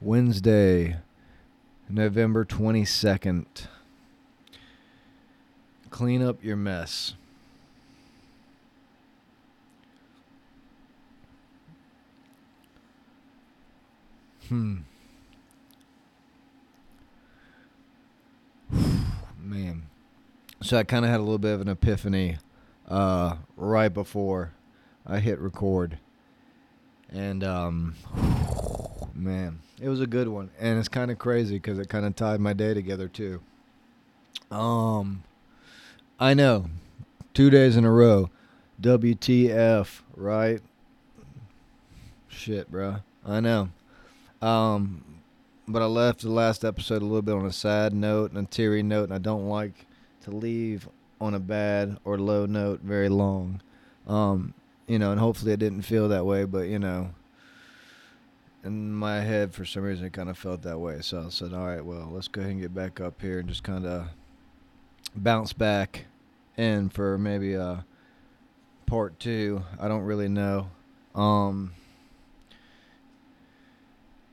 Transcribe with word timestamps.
Wednesday, 0.00 0.96
November 1.88 2.44
22nd. 2.44 3.46
Clean 5.88 6.22
up 6.22 6.44
your 6.44 6.56
mess. 6.56 7.14
Hmm. 14.48 14.76
Man. 19.40 19.84
So 20.62 20.76
I 20.76 20.84
kind 20.84 21.04
of 21.06 21.10
had 21.10 21.20
a 21.20 21.22
little 21.22 21.38
bit 21.38 21.54
of 21.54 21.62
an 21.62 21.68
epiphany 21.68 22.36
uh, 22.86 23.36
right 23.56 23.88
before 23.88 24.52
I 25.06 25.20
hit 25.20 25.38
record. 25.38 25.98
And, 27.10 27.42
um, 27.42 27.94
man, 29.16 29.60
it 29.80 29.88
was 29.88 30.00
a 30.00 30.06
good 30.06 30.28
one. 30.28 30.50
And 30.58 30.78
it's 30.78 30.88
kind 30.88 31.10
of 31.10 31.18
crazy 31.18 31.56
because 31.56 31.78
it 31.78 31.88
kind 31.88 32.04
of 32.04 32.16
tied 32.16 32.40
my 32.40 32.52
day 32.52 32.74
together, 32.74 33.08
too. 33.08 33.40
Um, 34.50 35.22
I 36.18 36.34
know. 36.34 36.66
Two 37.34 37.50
days 37.50 37.76
in 37.76 37.84
a 37.84 37.90
row. 37.90 38.30
WTF, 38.80 40.00
right? 40.14 40.60
Shit, 42.28 42.70
bro. 42.70 42.96
I 43.24 43.40
know. 43.40 43.70
Um, 44.42 45.04
but 45.68 45.82
I 45.82 45.86
left 45.86 46.20
the 46.22 46.30
last 46.30 46.64
episode 46.64 47.02
a 47.02 47.04
little 47.04 47.22
bit 47.22 47.34
on 47.34 47.46
a 47.46 47.52
sad 47.52 47.92
note 47.92 48.32
and 48.32 48.46
a 48.46 48.50
teary 48.50 48.82
note, 48.82 49.04
and 49.04 49.14
I 49.14 49.18
don't 49.18 49.48
like 49.48 49.86
to 50.22 50.30
leave 50.30 50.88
on 51.20 51.34
a 51.34 51.40
bad 51.40 51.98
or 52.04 52.18
low 52.18 52.46
note 52.46 52.80
very 52.80 53.08
long. 53.08 53.60
Um, 54.06 54.54
you 54.86 54.98
know, 54.98 55.10
and 55.10 55.20
hopefully 55.20 55.52
it 55.52 55.58
didn't 55.58 55.82
feel 55.82 56.08
that 56.08 56.24
way, 56.24 56.44
but 56.44 56.68
you 56.68 56.78
know, 56.78 57.10
in 58.66 58.92
my 58.92 59.20
head 59.20 59.54
for 59.54 59.64
some 59.64 59.84
reason 59.84 60.06
it 60.06 60.12
kind 60.12 60.28
of 60.28 60.36
felt 60.36 60.62
that 60.62 60.78
way. 60.78 60.98
So 61.00 61.24
I 61.26 61.28
said, 61.30 61.54
all 61.54 61.66
right, 61.66 61.84
well, 61.84 62.10
let's 62.10 62.28
go 62.28 62.40
ahead 62.40 62.52
and 62.52 62.60
get 62.60 62.74
back 62.74 63.00
up 63.00 63.22
here 63.22 63.38
and 63.38 63.48
just 63.48 63.62
kind 63.62 63.86
of 63.86 64.08
bounce 65.14 65.52
back 65.52 66.06
in 66.56 66.88
for 66.88 67.16
maybe 67.16 67.54
a 67.54 67.84
part 68.86 69.18
two. 69.18 69.62
I 69.80 69.88
don't 69.88 70.02
really 70.02 70.28
know. 70.28 70.68
Um, 71.14 71.72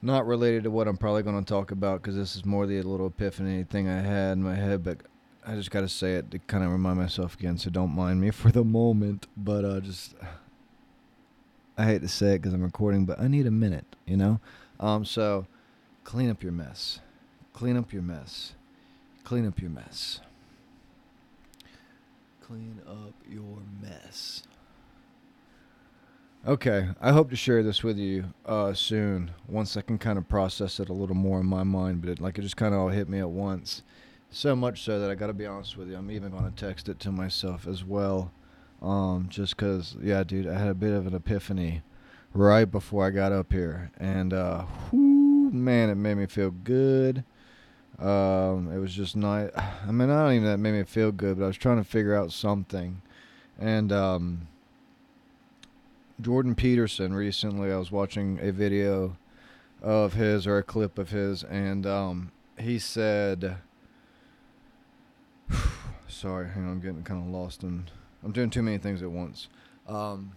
not 0.02 0.28
related 0.28 0.64
to 0.64 0.72
what 0.72 0.88
I'm 0.88 0.98
probably 0.98 1.24
going 1.24 1.40
to 1.40 1.48
talk 1.48 1.72
about 1.72 2.02
because 2.02 2.16
this 2.16 2.36
is 2.36 2.44
more 2.44 2.66
the 2.66 2.82
little 2.82 3.08
epiphany 3.08 3.64
thing 3.64 3.88
I 3.88 4.02
had 4.02 4.34
in 4.34 4.44
my 4.44 4.56
head, 4.56 4.84
but 4.84 4.98
I 5.46 5.56
just 5.56 5.72
got 5.72 5.82
to 5.82 5.90
say 5.90 6.16
it 6.16 6.32
to 6.32 6.40
kind 6.40 6.64
of 6.64 6.72
remind 6.72 6.98
myself 6.98 7.36
again, 7.36 7.58
so 7.58 7.70
don't 7.70 7.96
mind 7.96 8.20
me 8.20 8.32
for 8.32 8.52
the 8.52 8.64
moment. 8.64 9.28
But 9.38 9.64
uh, 9.64 9.80
just, 9.80 10.16
I 11.78 11.86
hate 11.86 12.02
to 12.02 12.08
say 12.08 12.36
it 12.36 12.40
because 12.40 12.54
I'm 12.54 12.64
recording, 12.64 13.06
but 13.06 13.20
I 13.20 13.28
need 13.28 13.48
a 13.48 13.52
minute, 13.52 13.86
you 14.06 14.18
know? 14.18 14.40
Um, 14.80 15.06
so 15.06 15.48
clean 16.04 16.30
up 16.30 16.44
your 16.44 16.52
mess. 16.52 17.00
Clean 17.54 17.78
up 17.78 17.94
your 17.94 18.02
mess. 18.02 18.54
Clean 19.24 19.48
up 19.48 19.60
your 19.60 19.72
mess. 19.72 20.20
Clean 22.42 22.82
up 22.88 23.14
your 23.28 23.62
mess. 23.82 24.44
Okay, 26.46 26.90
I 27.00 27.14
hope 27.14 27.30
to 27.30 27.38
share 27.38 27.64
this 27.64 27.84
with 27.84 27.98
you 27.98 28.34
uh, 28.46 28.74
soon. 28.74 29.32
Once 29.48 29.78
I 29.78 29.82
can 29.82 29.98
kind 29.98 30.18
of 30.18 30.28
process 30.28 30.78
it 30.82 30.90
a 30.90 30.94
little 30.94 31.16
more 31.16 31.40
in 31.40 31.46
my 31.46 31.64
mind, 31.64 32.02
but 32.02 32.10
it, 32.10 32.20
like 32.20 32.38
it 32.38 32.42
just 32.42 32.58
kind 32.58 32.74
of 32.74 32.82
all 32.82 32.90
hit 32.90 33.08
me 33.08 33.20
at 33.20 33.30
once. 33.30 33.82
So 34.30 34.54
much 34.56 34.84
so 34.84 35.00
that 35.00 35.10
I 35.10 35.16
got 35.16 35.28
to 35.28 35.34
be 35.34 35.46
honest 35.46 35.78
with 35.78 35.90
you, 35.90 35.96
I'm 35.96 36.12
even 36.12 36.32
going 36.32 36.44
to 36.44 36.52
text 36.52 36.90
it 36.90 37.00
to 37.00 37.12
myself 37.12 37.66
as 37.66 37.86
well. 37.86 38.32
Um, 38.84 39.28
just 39.30 39.56
because, 39.56 39.96
yeah, 40.02 40.24
dude, 40.24 40.48
I 40.48 40.60
had 40.60 40.68
a 40.68 40.74
bit 40.74 40.92
of 40.92 41.08
an 41.08 41.16
epiphany 41.16 41.82
right 42.34 42.66
before 42.66 43.06
I 43.06 43.12
got 43.12 43.32
up 43.32 43.54
here, 43.54 43.92
and 43.98 44.34
uh, 44.34 44.66
whoo, 44.92 45.50
man, 45.52 45.90
it 45.90 45.96
made 45.96 46.16
me 46.16 46.26
feel 46.26 46.52
good. 46.52 47.24
Um, 47.98 48.70
it 48.74 48.80
was 48.80 48.94
just 48.94 49.16
nice. 49.16 49.50
I 49.88 49.92
mean, 49.92 50.10
I 50.10 50.24
don't 50.24 50.34
even 50.34 50.48
that 50.48 50.58
made 50.58 50.74
me 50.74 50.84
feel 50.84 51.14
good, 51.14 51.38
but 51.38 51.46
I 51.46 51.48
was 51.48 51.58
trying 51.58 51.78
to 51.78 51.90
figure 51.90 52.14
out 52.16 52.34
something, 52.34 53.02
and 53.58 53.92
um 53.92 54.48
Jordan 56.22 56.56
Peterson 56.56 57.14
recently. 57.14 57.72
I 57.72 57.78
was 57.78 57.92
watching 57.92 58.40
a 58.42 58.52
video 58.52 59.18
of 59.82 60.14
his 60.14 60.46
or 60.46 60.58
a 60.58 60.64
clip 60.64 60.98
of 60.98 61.10
his, 61.10 61.44
and 61.44 61.86
um, 61.86 62.32
he 62.58 62.80
said, 62.80 63.58
"Sorry, 66.08 66.50
hang 66.50 66.64
on, 66.64 66.72
I'm 66.72 66.80
getting 66.80 67.04
kind 67.04 67.24
of 67.24 67.30
lost 67.30 67.64
and 67.64 67.90
I'm 68.24 68.32
doing 68.32 68.50
too 68.50 68.62
many 68.62 68.78
things 68.78 69.02
at 69.02 69.12
once." 69.12 69.48
Um, 69.88 70.32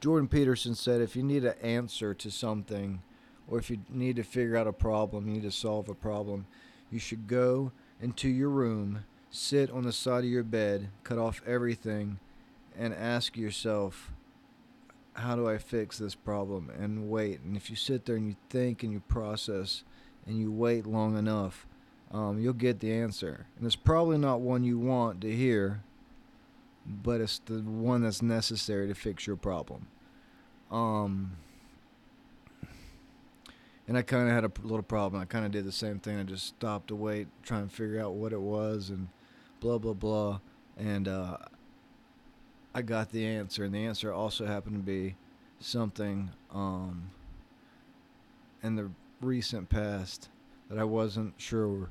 Jordan 0.00 0.28
Peterson 0.28 0.74
said, 0.74 1.00
"If 1.00 1.16
you 1.16 1.22
need 1.22 1.44
an 1.44 1.58
answer 1.62 2.14
to 2.14 2.30
something, 2.30 3.02
or 3.48 3.58
if 3.58 3.70
you 3.70 3.78
need 3.88 4.16
to 4.16 4.22
figure 4.22 4.56
out 4.56 4.66
a 4.66 4.72
problem, 4.72 5.26
you 5.26 5.34
need 5.34 5.42
to 5.42 5.50
solve 5.50 5.88
a 5.88 5.94
problem, 5.94 6.46
you 6.90 6.98
should 6.98 7.26
go 7.26 7.72
into 8.00 8.28
your 8.28 8.50
room." 8.50 9.04
Sit 9.30 9.70
on 9.70 9.82
the 9.82 9.92
side 9.92 10.24
of 10.24 10.30
your 10.30 10.42
bed, 10.42 10.88
cut 11.04 11.18
off 11.18 11.42
everything, 11.46 12.18
and 12.74 12.94
ask 12.94 13.36
yourself, 13.36 14.10
how 15.18 15.34
do 15.34 15.48
I 15.48 15.58
fix 15.58 15.98
this 15.98 16.14
problem? 16.14 16.70
And 16.70 17.10
wait. 17.10 17.40
And 17.40 17.56
if 17.56 17.70
you 17.70 17.76
sit 17.76 18.06
there 18.06 18.16
and 18.16 18.28
you 18.28 18.36
think 18.48 18.82
and 18.82 18.92
you 18.92 19.00
process 19.00 19.82
and 20.26 20.38
you 20.38 20.50
wait 20.50 20.86
long 20.86 21.18
enough, 21.18 21.66
um, 22.12 22.38
you'll 22.38 22.52
get 22.52 22.80
the 22.80 22.92
answer. 22.92 23.46
And 23.56 23.66
it's 23.66 23.76
probably 23.76 24.18
not 24.18 24.40
one 24.40 24.64
you 24.64 24.78
want 24.78 25.20
to 25.22 25.34
hear, 25.34 25.82
but 26.86 27.20
it's 27.20 27.38
the 27.40 27.60
one 27.60 28.02
that's 28.02 28.22
necessary 28.22 28.88
to 28.88 28.94
fix 28.94 29.26
your 29.26 29.36
problem. 29.36 29.86
Um, 30.70 31.36
and 33.86 33.96
I 33.96 34.02
kind 34.02 34.28
of 34.28 34.34
had 34.34 34.44
a 34.44 34.52
little 34.62 34.82
problem. 34.82 35.20
I 35.20 35.24
kind 35.24 35.46
of 35.46 35.50
did 35.50 35.64
the 35.64 35.72
same 35.72 35.98
thing. 35.98 36.18
I 36.18 36.22
just 36.22 36.46
stopped 36.46 36.88
to 36.88 36.96
wait, 36.96 37.28
try 37.42 37.58
and 37.58 37.72
figure 37.72 38.00
out 38.00 38.14
what 38.14 38.32
it 38.32 38.40
was, 38.40 38.90
and 38.90 39.08
blah 39.60 39.78
blah 39.78 39.94
blah. 39.94 40.40
And 40.76 41.08
uh, 41.08 41.38
I 42.74 42.82
got 42.82 43.10
the 43.10 43.26
answer, 43.26 43.64
and 43.64 43.74
the 43.74 43.84
answer 43.86 44.12
also 44.12 44.46
happened 44.46 44.76
to 44.76 44.82
be 44.82 45.16
something 45.58 46.30
um, 46.52 47.10
in 48.62 48.76
the 48.76 48.90
recent 49.20 49.68
past 49.70 50.28
that 50.68 50.78
I 50.78 50.84
wasn't 50.84 51.34
sure 51.38 51.90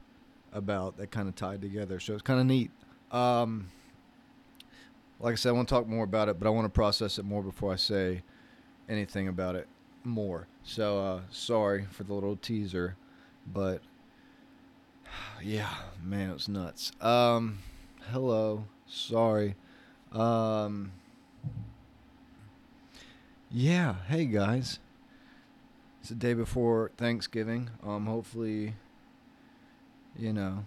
about 0.54 0.98
that 0.98 1.12
kind 1.12 1.28
of 1.28 1.36
tied 1.36 1.62
together. 1.62 2.00
So 2.00 2.14
it's 2.14 2.22
kind 2.22 2.40
of 2.40 2.46
neat. 2.46 2.72
Um, 3.12 3.68
like 5.20 5.34
I 5.34 5.36
said, 5.36 5.50
I 5.50 5.52
want 5.54 5.68
to 5.68 5.74
talk 5.74 5.88
more 5.88 6.04
about 6.04 6.30
it, 6.30 6.40
but 6.40 6.48
I 6.48 6.52
want 6.52 6.66
to 6.66 6.70
process 6.70 7.18
it 7.18 7.26
more 7.26 7.42
before 7.42 7.74
I 7.74 7.76
say 7.76 8.24
anything 8.88 9.28
about 9.28 9.56
it 9.56 9.68
more. 10.04 10.48
So 10.64 11.00
uh, 11.00 11.22
sorry 11.32 11.86
for 11.92 12.04
the 12.04 12.14
little 12.14 12.36
teaser, 12.36 12.96
but 13.52 13.82
yeah, 15.44 15.74
man, 16.04 16.32
it's 16.32 16.48
nuts. 16.48 16.92
Um, 17.02 17.60
hello, 18.12 18.66
sorry. 18.86 19.56
Um, 20.12 20.92
yeah, 23.52 23.96
hey 24.08 24.26
guys. 24.26 24.80
It's 26.00 26.10
the 26.10 26.16
day 26.16 26.34
before 26.34 26.92
Thanksgiving. 26.98 27.70
Um, 27.86 28.06
hopefully, 28.06 28.76
you 30.18 30.34
know, 30.34 30.66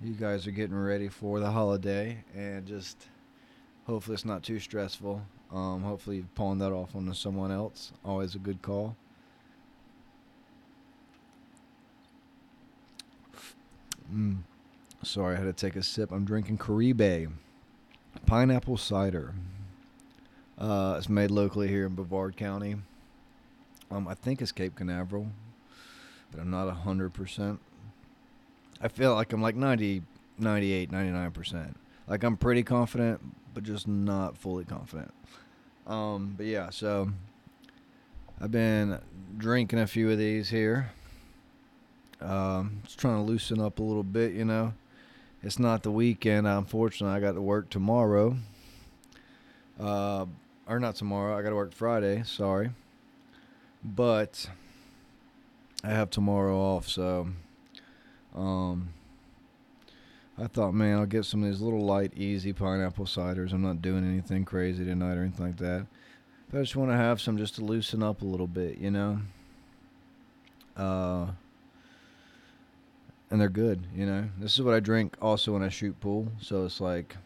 you 0.00 0.14
guys 0.14 0.46
are 0.46 0.50
getting 0.50 0.76
ready 0.76 1.08
for 1.08 1.40
the 1.40 1.50
holiday 1.50 2.24
and 2.36 2.66
just 2.66 3.06
hopefully 3.86 4.14
it's 4.14 4.24
not 4.24 4.42
too 4.42 4.58
stressful. 4.58 5.22
Um, 5.52 5.82
hopefully 5.82 6.16
you've 6.16 6.34
pawned 6.34 6.60
that 6.60 6.72
off 6.72 6.94
onto 6.94 7.14
someone 7.14 7.50
else. 7.50 7.92
Always 8.04 8.34
a 8.34 8.38
good 8.38 8.62
call. 8.62 8.96
Mm. 14.12 14.38
Sorry, 15.02 15.34
I 15.34 15.38
had 15.38 15.44
to 15.44 15.52
take 15.52 15.76
a 15.76 15.82
sip. 15.82 16.12
I'm 16.12 16.24
drinking 16.24 16.58
Caribe 16.58 17.32
pineapple 18.26 18.76
cider. 18.76 19.34
Uh, 20.58 20.94
it's 20.98 21.08
made 21.08 21.30
locally 21.30 21.68
here 21.68 21.86
in 21.86 21.94
Brevard 21.94 22.36
County. 22.36 22.76
Um, 23.90 24.06
I 24.06 24.14
think 24.14 24.40
it's 24.40 24.52
Cape 24.52 24.76
Canaveral, 24.76 25.28
but 26.30 26.40
I'm 26.40 26.50
not 26.50 26.68
100%. 26.84 27.58
I 28.82 28.88
feel 28.88 29.14
like 29.14 29.32
I'm 29.32 29.40
like 29.40 29.56
90, 29.56 30.02
98, 30.38 30.90
99%. 30.90 31.74
Like 32.08 32.24
I'm 32.24 32.36
pretty 32.36 32.62
confident, 32.62 33.20
but 33.54 33.62
just 33.62 33.86
not 33.86 34.36
fully 34.36 34.64
confident. 34.64 35.12
Um, 35.86 36.34
but 36.36 36.46
yeah, 36.46 36.70
so 36.70 37.10
I've 38.40 38.50
been 38.50 38.98
drinking 39.38 39.78
a 39.78 39.86
few 39.86 40.10
of 40.10 40.18
these 40.18 40.48
here. 40.50 40.90
Um, 42.20 42.80
just 42.84 42.98
trying 42.98 43.16
to 43.16 43.22
loosen 43.22 43.60
up 43.60 43.78
a 43.78 43.82
little 43.82 44.02
bit, 44.02 44.32
you 44.32 44.44
know 44.44 44.74
it's 45.42 45.58
not 45.58 45.82
the 45.82 45.90
weekend. 45.90 46.46
Unfortunately, 46.46 47.16
I 47.16 47.20
got 47.20 47.32
to 47.32 47.42
work 47.42 47.68
tomorrow. 47.68 48.36
Uh, 49.78 50.26
or 50.68 50.78
not 50.78 50.94
tomorrow. 50.94 51.36
I 51.36 51.42
got 51.42 51.50
to 51.50 51.56
work 51.56 51.74
Friday. 51.74 52.22
Sorry, 52.24 52.70
but 53.82 54.48
I 55.82 55.90
have 55.90 56.10
tomorrow 56.10 56.56
off. 56.56 56.88
So, 56.88 57.28
um, 58.34 58.88
I 60.38 60.46
thought, 60.46 60.72
man, 60.72 60.98
I'll 60.98 61.06
get 61.06 61.24
some 61.24 61.42
of 61.42 61.50
these 61.50 61.60
little 61.60 61.84
light, 61.84 62.12
easy 62.16 62.52
pineapple 62.52 63.04
ciders. 63.04 63.52
I'm 63.52 63.62
not 63.62 63.82
doing 63.82 64.04
anything 64.04 64.44
crazy 64.44 64.84
tonight 64.84 65.16
or 65.16 65.22
anything 65.22 65.46
like 65.46 65.58
that. 65.58 65.86
But 66.50 66.58
I 66.58 66.62
just 66.62 66.76
want 66.76 66.90
to 66.90 66.96
have 66.96 67.20
some 67.20 67.38
just 67.38 67.56
to 67.56 67.64
loosen 67.64 68.02
up 68.02 68.22
a 68.22 68.26
little 68.26 68.46
bit, 68.46 68.78
you 68.78 68.90
know. 68.90 69.20
Uh, 70.76 71.26
and 73.30 73.40
they're 73.40 73.48
good, 73.48 73.86
you 73.94 74.04
know. 74.06 74.28
This 74.38 74.54
is 74.54 74.62
what 74.62 74.74
I 74.74 74.80
drink 74.80 75.16
also 75.20 75.52
when 75.52 75.62
I 75.62 75.68
shoot 75.68 75.98
pool, 76.00 76.28
so 76.40 76.64
it's 76.66 76.80
like 76.80 77.16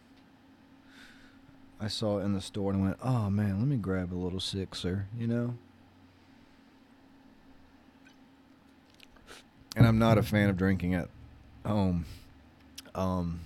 I 1.79 1.87
saw 1.89 2.19
it 2.19 2.23
in 2.23 2.33
the 2.33 2.41
store 2.41 2.71
and 2.71 2.81
went, 2.81 2.97
"Oh 3.03 3.29
man, 3.29 3.59
let 3.59 3.67
me 3.67 3.75
grab 3.75 4.13
a 4.13 4.15
little 4.15 4.39
sixer," 4.39 5.07
you 5.17 5.27
know. 5.27 5.55
And 9.77 9.85
I'm 9.85 9.99
not 9.99 10.17
a 10.17 10.23
fan 10.23 10.49
of 10.49 10.57
drinking 10.57 10.95
at 10.95 11.07
home. 11.63 12.05
Um, 12.95 13.41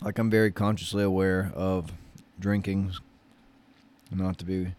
like 0.00 0.20
I'm 0.20 0.30
very 0.30 0.52
consciously 0.52 1.02
aware 1.02 1.50
of 1.52 1.90
drinking, 2.38 2.92
not 4.12 4.38
to 4.38 4.44
be 4.44 4.74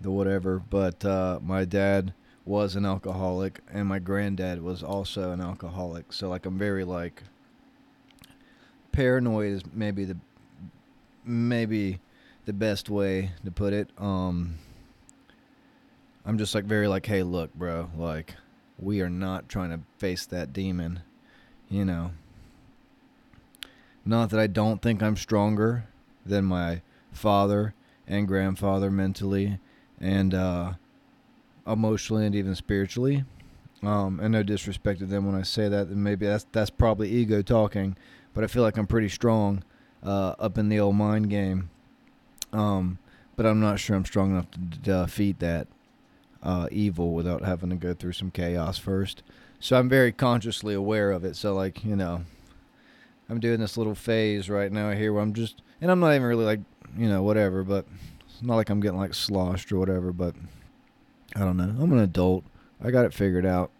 the 0.00 0.10
whatever, 0.10 0.58
but 0.58 1.04
uh, 1.04 1.38
my 1.42 1.66
dad 1.66 2.14
was 2.46 2.76
an 2.76 2.86
alcoholic 2.86 3.60
and 3.70 3.86
my 3.86 3.98
granddad 3.98 4.62
was 4.62 4.82
also 4.82 5.32
an 5.32 5.42
alcoholic. 5.42 6.10
So 6.10 6.30
like 6.30 6.46
I'm 6.46 6.56
very 6.56 6.84
like 6.84 7.22
paranoid 8.90 9.52
is 9.52 9.62
maybe 9.70 10.06
the 10.06 10.16
maybe 11.26 12.00
the 12.46 12.54
best 12.54 12.88
way 12.88 13.32
to 13.44 13.50
put 13.50 13.74
it. 13.74 13.90
Um 13.98 14.54
I'm 16.24 16.38
just 16.38 16.54
like 16.54 16.64
very 16.64 16.86
like, 16.86 17.06
hey, 17.06 17.22
look, 17.22 17.54
bro, 17.54 17.90
like 17.96 18.34
we 18.78 19.00
are 19.00 19.10
not 19.10 19.48
trying 19.48 19.70
to 19.70 19.80
face 19.98 20.26
that 20.26 20.52
demon, 20.52 21.00
you 21.68 21.84
know. 21.84 22.12
Not 24.04 24.30
that 24.30 24.40
I 24.40 24.46
don't 24.46 24.80
think 24.80 25.02
I'm 25.02 25.16
stronger 25.16 25.84
than 26.24 26.44
my 26.44 26.82
father 27.12 27.74
and 28.06 28.26
grandfather 28.26 28.90
mentally 28.90 29.58
and 30.00 30.34
uh, 30.34 30.72
emotionally 31.66 32.26
and 32.26 32.34
even 32.34 32.54
spiritually. 32.54 33.24
Um, 33.82 34.20
and 34.20 34.32
no 34.32 34.42
disrespect 34.42 35.00
to 35.00 35.06
them 35.06 35.26
when 35.26 35.34
I 35.34 35.42
say 35.42 35.68
that, 35.68 35.86
and 35.86 36.04
maybe 36.04 36.26
that's 36.26 36.46
that's 36.52 36.68
probably 36.68 37.10
ego 37.10 37.40
talking, 37.40 37.96
but 38.34 38.44
I 38.44 38.46
feel 38.46 38.62
like 38.62 38.76
I'm 38.76 38.86
pretty 38.86 39.08
strong 39.08 39.64
uh, 40.02 40.34
up 40.38 40.58
in 40.58 40.68
the 40.68 40.78
old 40.78 40.96
mind 40.96 41.30
game. 41.30 41.70
Um, 42.52 42.98
but 43.36 43.46
I'm 43.46 43.60
not 43.60 43.78
sure 43.78 43.96
I'm 43.96 44.04
strong 44.04 44.32
enough 44.32 44.50
to 44.50 44.58
defeat 44.58 45.38
that 45.38 45.66
uh, 46.42 46.68
evil 46.70 47.12
without 47.12 47.42
having 47.42 47.70
to 47.70 47.76
go 47.76 47.94
through 47.94 48.12
some 48.12 48.30
chaos 48.30 48.78
first. 48.78 49.22
So 49.58 49.78
I'm 49.78 49.88
very 49.88 50.12
consciously 50.12 50.74
aware 50.74 51.10
of 51.10 51.24
it. 51.24 51.36
So 51.36 51.54
like 51.54 51.84
you 51.84 51.96
know, 51.96 52.24
I'm 53.28 53.40
doing 53.40 53.60
this 53.60 53.76
little 53.76 53.94
phase 53.94 54.48
right 54.48 54.72
now 54.72 54.92
here 54.92 55.12
where 55.12 55.22
I'm 55.22 55.34
just, 55.34 55.62
and 55.80 55.90
I'm 55.90 56.00
not 56.00 56.14
even 56.14 56.26
really 56.26 56.44
like 56.44 56.60
you 56.96 57.08
know 57.08 57.22
whatever, 57.22 57.62
but 57.62 57.86
it's 58.28 58.42
not 58.42 58.56
like 58.56 58.70
I'm 58.70 58.80
getting 58.80 58.98
like 58.98 59.14
sloshed 59.14 59.70
or 59.72 59.78
whatever. 59.78 60.12
But 60.12 60.34
I 61.36 61.40
don't 61.40 61.56
know. 61.56 61.74
I'm 61.80 61.92
an 61.92 61.98
adult. 61.98 62.44
I 62.82 62.90
got 62.90 63.04
it 63.04 63.14
figured 63.14 63.46
out. 63.46 63.70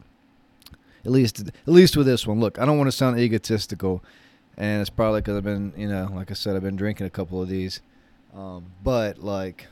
At 1.05 1.13
least, 1.13 1.41
at 1.41 1.53
least 1.67 1.97
with 1.97 2.06
this 2.06 2.27
one. 2.27 2.41
Look, 2.41 2.59
I 2.59 2.67
don't 2.67 2.77
want 2.77 2.89
to 2.89 2.97
sound 2.97 3.19
egotistical, 3.19 4.05
and 4.59 4.83
it's 4.83 4.91
probably 4.91 5.23
because 5.23 5.39
I've 5.39 5.45
been, 5.45 5.73
you 5.75 5.89
know, 5.89 6.11
like 6.15 6.31
I 6.31 6.35
said, 6.35 6.56
I've 6.56 6.63
been 6.63 6.77
drinking 6.77 7.06
a 7.06 7.11
couple 7.11 7.41
of 7.41 7.49
these. 7.49 7.81
Um, 8.35 8.67
but 8.85 9.19
like, 9.19 9.67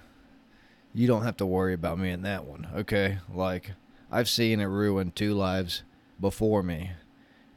you 0.95 1.07
don't 1.07 1.25
have 1.25 1.37
to 1.39 1.47
worry 1.47 1.75
about 1.75 1.99
me 1.99 2.11
in 2.11 2.23
that 2.23 2.45
one, 2.45 2.69
okay? 2.75 3.19
Like, 3.33 3.73
I've 4.11 4.29
seen 4.29 4.61
it 4.61 4.67
ruin 4.67 5.13
two 5.13 5.35
lives 5.35 5.83
before 6.21 6.63
me, 6.63 6.93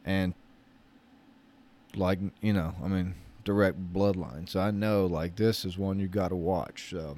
and 0.06 0.34
like, 1.96 2.20
you 2.42 2.54
know, 2.54 2.74
I 2.84 2.88
mean, 2.88 3.16
direct 3.44 3.94
bloodline. 3.94 4.48
So 4.48 4.60
I 4.60 4.72
know 4.72 5.06
like 5.06 5.36
this 5.36 5.66
is 5.66 5.78
one 5.78 6.00
you 6.00 6.08
got 6.08 6.30
to 6.30 6.36
watch. 6.36 6.90
So 6.90 7.18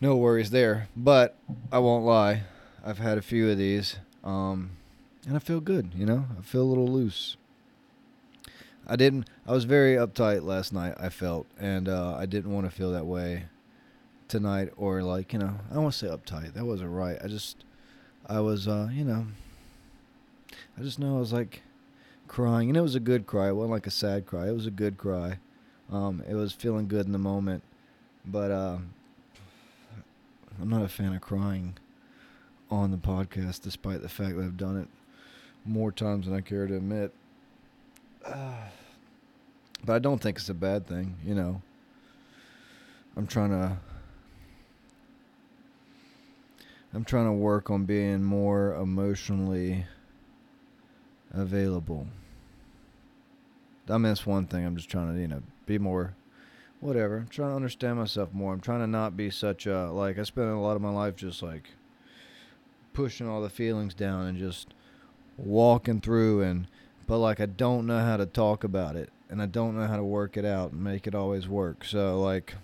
no 0.00 0.16
worries 0.16 0.50
there. 0.50 0.88
But 0.96 1.36
I 1.70 1.78
won't 1.78 2.04
lie, 2.04 2.42
I've 2.84 2.98
had 2.98 3.18
a 3.18 3.22
few 3.22 3.50
of 3.50 3.58
these, 3.58 3.96
um, 4.22 4.70
and 5.26 5.36
I 5.36 5.38
feel 5.38 5.60
good. 5.60 5.92
You 5.94 6.06
know, 6.06 6.26
I 6.38 6.42
feel 6.42 6.62
a 6.62 6.64
little 6.64 6.88
loose. 6.88 7.36
I 8.86 8.96
didn't. 8.96 9.28
I 9.46 9.52
was 9.52 9.64
very 9.64 9.96
uptight 9.96 10.44
last 10.44 10.72
night. 10.72 10.94
I 10.98 11.08
felt, 11.08 11.46
and 11.58 11.88
uh, 11.88 12.16
I 12.16 12.26
didn't 12.26 12.52
want 12.52 12.66
to 12.66 12.70
feel 12.70 12.92
that 12.92 13.06
way 13.06 13.44
tonight, 14.34 14.70
or 14.76 15.00
like 15.00 15.32
you 15.32 15.38
know, 15.38 15.54
I 15.70 15.76
to 15.76 15.92
say 15.92 16.08
uptight. 16.08 16.54
That 16.54 16.64
wasn't 16.64 16.90
right. 16.90 17.16
I 17.22 17.28
just, 17.28 17.64
I 18.26 18.40
was, 18.40 18.66
uh, 18.66 18.88
you 18.92 19.04
know, 19.04 19.28
I 20.76 20.82
just 20.82 20.98
know 20.98 21.16
I 21.16 21.20
was 21.20 21.32
like 21.32 21.62
crying, 22.26 22.68
and 22.68 22.76
it 22.76 22.80
was 22.80 22.96
a 22.96 23.00
good 23.00 23.26
cry. 23.26 23.50
It 23.50 23.54
wasn't 23.54 23.70
like 23.70 23.86
a 23.86 23.92
sad 23.92 24.26
cry. 24.26 24.48
It 24.48 24.54
was 24.54 24.66
a 24.66 24.72
good 24.72 24.98
cry. 24.98 25.38
Um, 25.92 26.20
it 26.28 26.34
was 26.34 26.52
feeling 26.52 26.88
good 26.88 27.06
in 27.06 27.12
the 27.12 27.18
moment, 27.18 27.62
but 28.26 28.50
uh, 28.50 28.78
I'm 30.60 30.68
not 30.68 30.82
a 30.82 30.88
fan 30.88 31.14
of 31.14 31.20
crying 31.20 31.76
on 32.72 32.90
the 32.90 32.96
podcast, 32.96 33.62
despite 33.62 34.02
the 34.02 34.08
fact 34.08 34.34
that 34.34 34.42
I've 34.42 34.56
done 34.56 34.80
it 34.80 34.88
more 35.64 35.92
times 35.92 36.26
than 36.26 36.34
I 36.34 36.40
care 36.40 36.66
to 36.66 36.76
admit. 36.76 37.12
Uh, 38.26 38.54
but 39.84 39.92
I 39.92 40.00
don't 40.00 40.20
think 40.20 40.38
it's 40.38 40.48
a 40.48 40.54
bad 40.54 40.88
thing, 40.88 41.14
you 41.24 41.36
know. 41.36 41.62
I'm 43.16 43.28
trying 43.28 43.50
to 43.50 43.76
I'm 46.94 47.04
trying 47.04 47.26
to 47.26 47.32
work 47.32 47.70
on 47.70 47.86
being 47.86 48.22
more 48.22 48.74
emotionally 48.76 49.84
available. 51.32 52.06
I 53.88 53.94
mean, 53.94 54.02
that's 54.04 54.24
one 54.24 54.46
thing. 54.46 54.64
I'm 54.64 54.76
just 54.76 54.88
trying 54.88 55.12
to, 55.12 55.20
you 55.20 55.26
know, 55.26 55.42
be 55.66 55.76
more 55.76 56.14
whatever. 56.78 57.16
I'm 57.18 57.28
trying 57.28 57.50
to 57.50 57.56
understand 57.56 57.98
myself 57.98 58.32
more. 58.32 58.52
I'm 58.52 58.60
trying 58.60 58.78
to 58.80 58.86
not 58.86 59.16
be 59.16 59.28
such 59.28 59.66
a 59.66 59.90
like 59.90 60.18
I 60.20 60.22
spent 60.22 60.48
a 60.48 60.58
lot 60.58 60.76
of 60.76 60.82
my 60.82 60.90
life 60.90 61.16
just 61.16 61.42
like 61.42 61.70
pushing 62.92 63.28
all 63.28 63.42
the 63.42 63.50
feelings 63.50 63.92
down 63.92 64.26
and 64.26 64.38
just 64.38 64.68
walking 65.36 66.00
through 66.00 66.42
and 66.42 66.68
but 67.08 67.18
like 67.18 67.40
I 67.40 67.46
don't 67.46 67.88
know 67.88 67.98
how 67.98 68.16
to 68.16 68.26
talk 68.26 68.62
about 68.62 68.94
it 68.94 69.10
and 69.28 69.42
I 69.42 69.46
don't 69.46 69.76
know 69.76 69.88
how 69.88 69.96
to 69.96 70.04
work 70.04 70.36
it 70.36 70.44
out 70.44 70.70
and 70.70 70.84
make 70.84 71.08
it 71.08 71.14
always 71.14 71.48
work. 71.48 71.84
So 71.84 72.20
like 72.20 72.54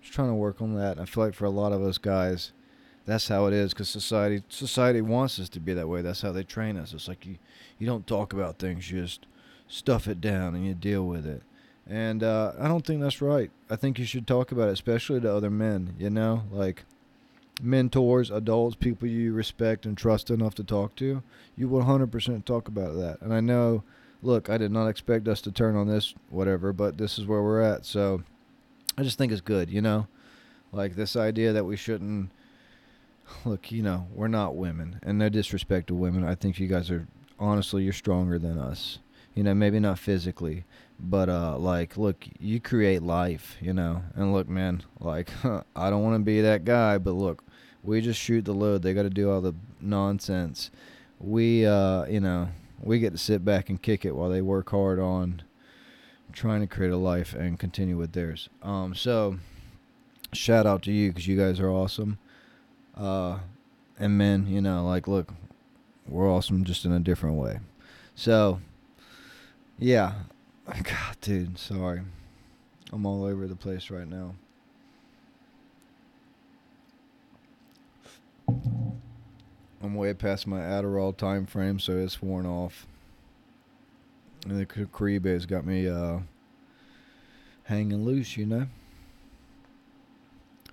just 0.00 0.14
trying 0.14 0.28
to 0.28 0.34
work 0.34 0.62
on 0.62 0.76
that. 0.76 1.00
I 1.00 1.04
feel 1.04 1.24
like 1.24 1.34
for 1.34 1.46
a 1.46 1.50
lot 1.50 1.72
of 1.72 1.82
us 1.82 1.98
guys 1.98 2.52
that's 3.10 3.28
how 3.28 3.46
it 3.46 3.52
is 3.52 3.72
because 3.72 3.88
society 3.88 4.42
society 4.48 5.00
wants 5.00 5.38
us 5.38 5.48
to 5.50 5.60
be 5.60 5.72
that 5.74 5.88
way. 5.88 6.02
That's 6.02 6.22
how 6.22 6.32
they 6.32 6.44
train 6.44 6.76
us. 6.76 6.92
It's 6.92 7.08
like 7.08 7.26
you 7.26 7.36
you 7.78 7.86
don't 7.86 8.06
talk 8.06 8.32
about 8.32 8.58
things, 8.58 8.90
you 8.90 9.02
just 9.02 9.26
stuff 9.68 10.06
it 10.08 10.20
down 10.20 10.54
and 10.54 10.66
you 10.66 10.74
deal 10.74 11.06
with 11.06 11.26
it. 11.26 11.42
And 11.88 12.22
uh, 12.22 12.52
I 12.58 12.68
don't 12.68 12.86
think 12.86 13.00
that's 13.00 13.20
right. 13.22 13.50
I 13.68 13.76
think 13.76 13.98
you 13.98 14.04
should 14.04 14.26
talk 14.26 14.52
about 14.52 14.68
it, 14.68 14.72
especially 14.72 15.20
to 15.20 15.34
other 15.34 15.50
men, 15.50 15.94
you 15.98 16.10
know, 16.10 16.44
like 16.52 16.84
mentors, 17.62 18.30
adults, 18.30 18.76
people 18.76 19.08
you 19.08 19.32
respect 19.32 19.86
and 19.86 19.96
trust 19.96 20.30
enough 20.30 20.54
to 20.56 20.64
talk 20.64 20.94
to. 20.96 21.22
You 21.56 21.68
100% 21.68 22.44
talk 22.44 22.68
about 22.68 22.94
that. 22.96 23.20
And 23.20 23.34
I 23.34 23.40
know, 23.40 23.82
look, 24.22 24.48
I 24.48 24.58
did 24.58 24.70
not 24.70 24.88
expect 24.88 25.26
us 25.26 25.40
to 25.42 25.52
turn 25.52 25.76
on 25.76 25.88
this, 25.88 26.14
whatever, 26.28 26.72
but 26.72 26.98
this 26.98 27.18
is 27.18 27.26
where 27.26 27.42
we're 27.42 27.62
at. 27.62 27.84
So 27.86 28.22
I 28.96 29.02
just 29.02 29.18
think 29.18 29.32
it's 29.32 29.40
good, 29.40 29.70
you 29.70 29.80
know, 29.80 30.06
like 30.72 30.94
this 30.94 31.16
idea 31.16 31.52
that 31.52 31.64
we 31.64 31.76
shouldn't. 31.76 32.30
Look, 33.44 33.72
you 33.72 33.82
know, 33.82 34.06
we're 34.12 34.28
not 34.28 34.56
women, 34.56 35.00
and 35.02 35.18
no 35.18 35.28
disrespect 35.28 35.88
to 35.88 35.94
women. 35.94 36.24
I 36.24 36.34
think 36.34 36.58
you 36.58 36.68
guys 36.68 36.90
are 36.90 37.06
honestly, 37.38 37.84
you're 37.84 37.92
stronger 37.92 38.38
than 38.38 38.58
us. 38.58 38.98
You 39.34 39.44
know, 39.44 39.54
maybe 39.54 39.80
not 39.80 39.98
physically, 39.98 40.64
but 41.02 41.28
uh 41.28 41.56
like 41.56 41.96
look 41.96 42.26
you 42.38 42.60
create 42.60 43.02
life 43.02 43.56
you 43.60 43.72
know 43.72 44.02
and 44.14 44.32
look 44.32 44.48
man 44.48 44.82
like 44.98 45.30
i 45.76 45.90
don't 45.90 46.02
want 46.02 46.14
to 46.14 46.24
be 46.24 46.40
that 46.40 46.64
guy 46.64 46.98
but 46.98 47.12
look 47.12 47.42
we 47.82 48.00
just 48.00 48.20
shoot 48.20 48.44
the 48.44 48.52
load 48.52 48.82
they 48.82 48.92
got 48.92 49.02
to 49.02 49.10
do 49.10 49.30
all 49.30 49.40
the 49.40 49.54
nonsense 49.80 50.70
we 51.18 51.64
uh 51.64 52.04
you 52.06 52.20
know 52.20 52.48
we 52.82 52.98
get 52.98 53.12
to 53.12 53.18
sit 53.18 53.44
back 53.44 53.68
and 53.68 53.82
kick 53.82 54.04
it 54.04 54.14
while 54.14 54.28
they 54.28 54.42
work 54.42 54.70
hard 54.70 54.98
on 54.98 55.42
trying 56.32 56.60
to 56.60 56.66
create 56.66 56.92
a 56.92 56.96
life 56.96 57.34
and 57.34 57.58
continue 57.58 57.96
with 57.96 58.12
theirs 58.12 58.48
um 58.62 58.94
so 58.94 59.38
shout 60.32 60.66
out 60.66 60.82
to 60.82 60.92
you 60.92 61.08
because 61.10 61.26
you 61.26 61.36
guys 61.36 61.58
are 61.58 61.70
awesome 61.70 62.18
uh 62.96 63.38
and 63.98 64.16
men 64.16 64.46
you 64.46 64.60
know 64.60 64.84
like 64.84 65.06
look 65.08 65.32
we're 66.08 66.30
awesome 66.30 66.64
just 66.64 66.84
in 66.84 66.92
a 66.92 67.00
different 67.00 67.36
way 67.36 67.58
so 68.14 68.60
yeah 69.78 70.14
God, 70.84 71.16
dude, 71.20 71.58
sorry. 71.58 72.02
I'm 72.92 73.06
all 73.06 73.24
over 73.24 73.48
the 73.48 73.56
place 73.56 73.90
right 73.90 74.06
now. 74.06 74.34
I'm 79.82 79.94
way 79.94 80.14
past 80.14 80.46
my 80.46 80.60
Adderall 80.60 81.16
time 81.16 81.46
frame, 81.46 81.80
so 81.80 81.96
it's 81.96 82.22
worn 82.22 82.46
off. 82.46 82.86
And 84.46 84.60
the 84.60 84.66
Caribe's 84.66 85.46
got 85.46 85.66
me 85.66 85.88
uh, 85.88 86.18
hanging 87.64 88.04
loose, 88.04 88.36
you 88.36 88.46
know. 88.46 88.66